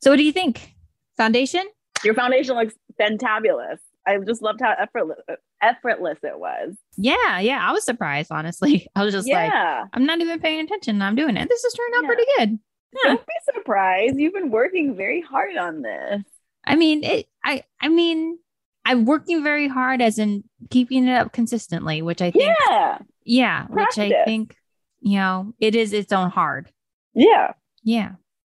[0.03, 0.75] So, what do you think?
[1.17, 1.63] Foundation?
[2.05, 3.79] Your foundation looks fantabulous.
[4.07, 5.19] I just loved how effortless
[5.63, 6.75] effortless it was.
[6.97, 7.61] Yeah, yeah.
[7.63, 8.89] I was surprised, honestly.
[8.97, 9.53] I was just like.
[9.93, 11.01] I'm not even paying attention.
[11.01, 11.49] I'm doing it.
[11.49, 12.09] This is turning out Yeah.
[12.09, 12.59] pretty good.
[13.05, 13.09] Yeah.
[13.15, 14.19] Don't be surprised.
[14.19, 16.23] You've been working very hard on this.
[16.65, 17.27] I mean, it.
[17.45, 17.63] I.
[17.81, 18.39] I mean,
[18.85, 22.57] I'm working very hard, as in keeping it up consistently, which I think.
[22.69, 22.99] Yeah.
[23.25, 24.57] Yeah, which I think,
[25.01, 26.73] you know, it is its own hard.
[27.15, 27.53] Yeah.
[27.85, 28.13] Yeah.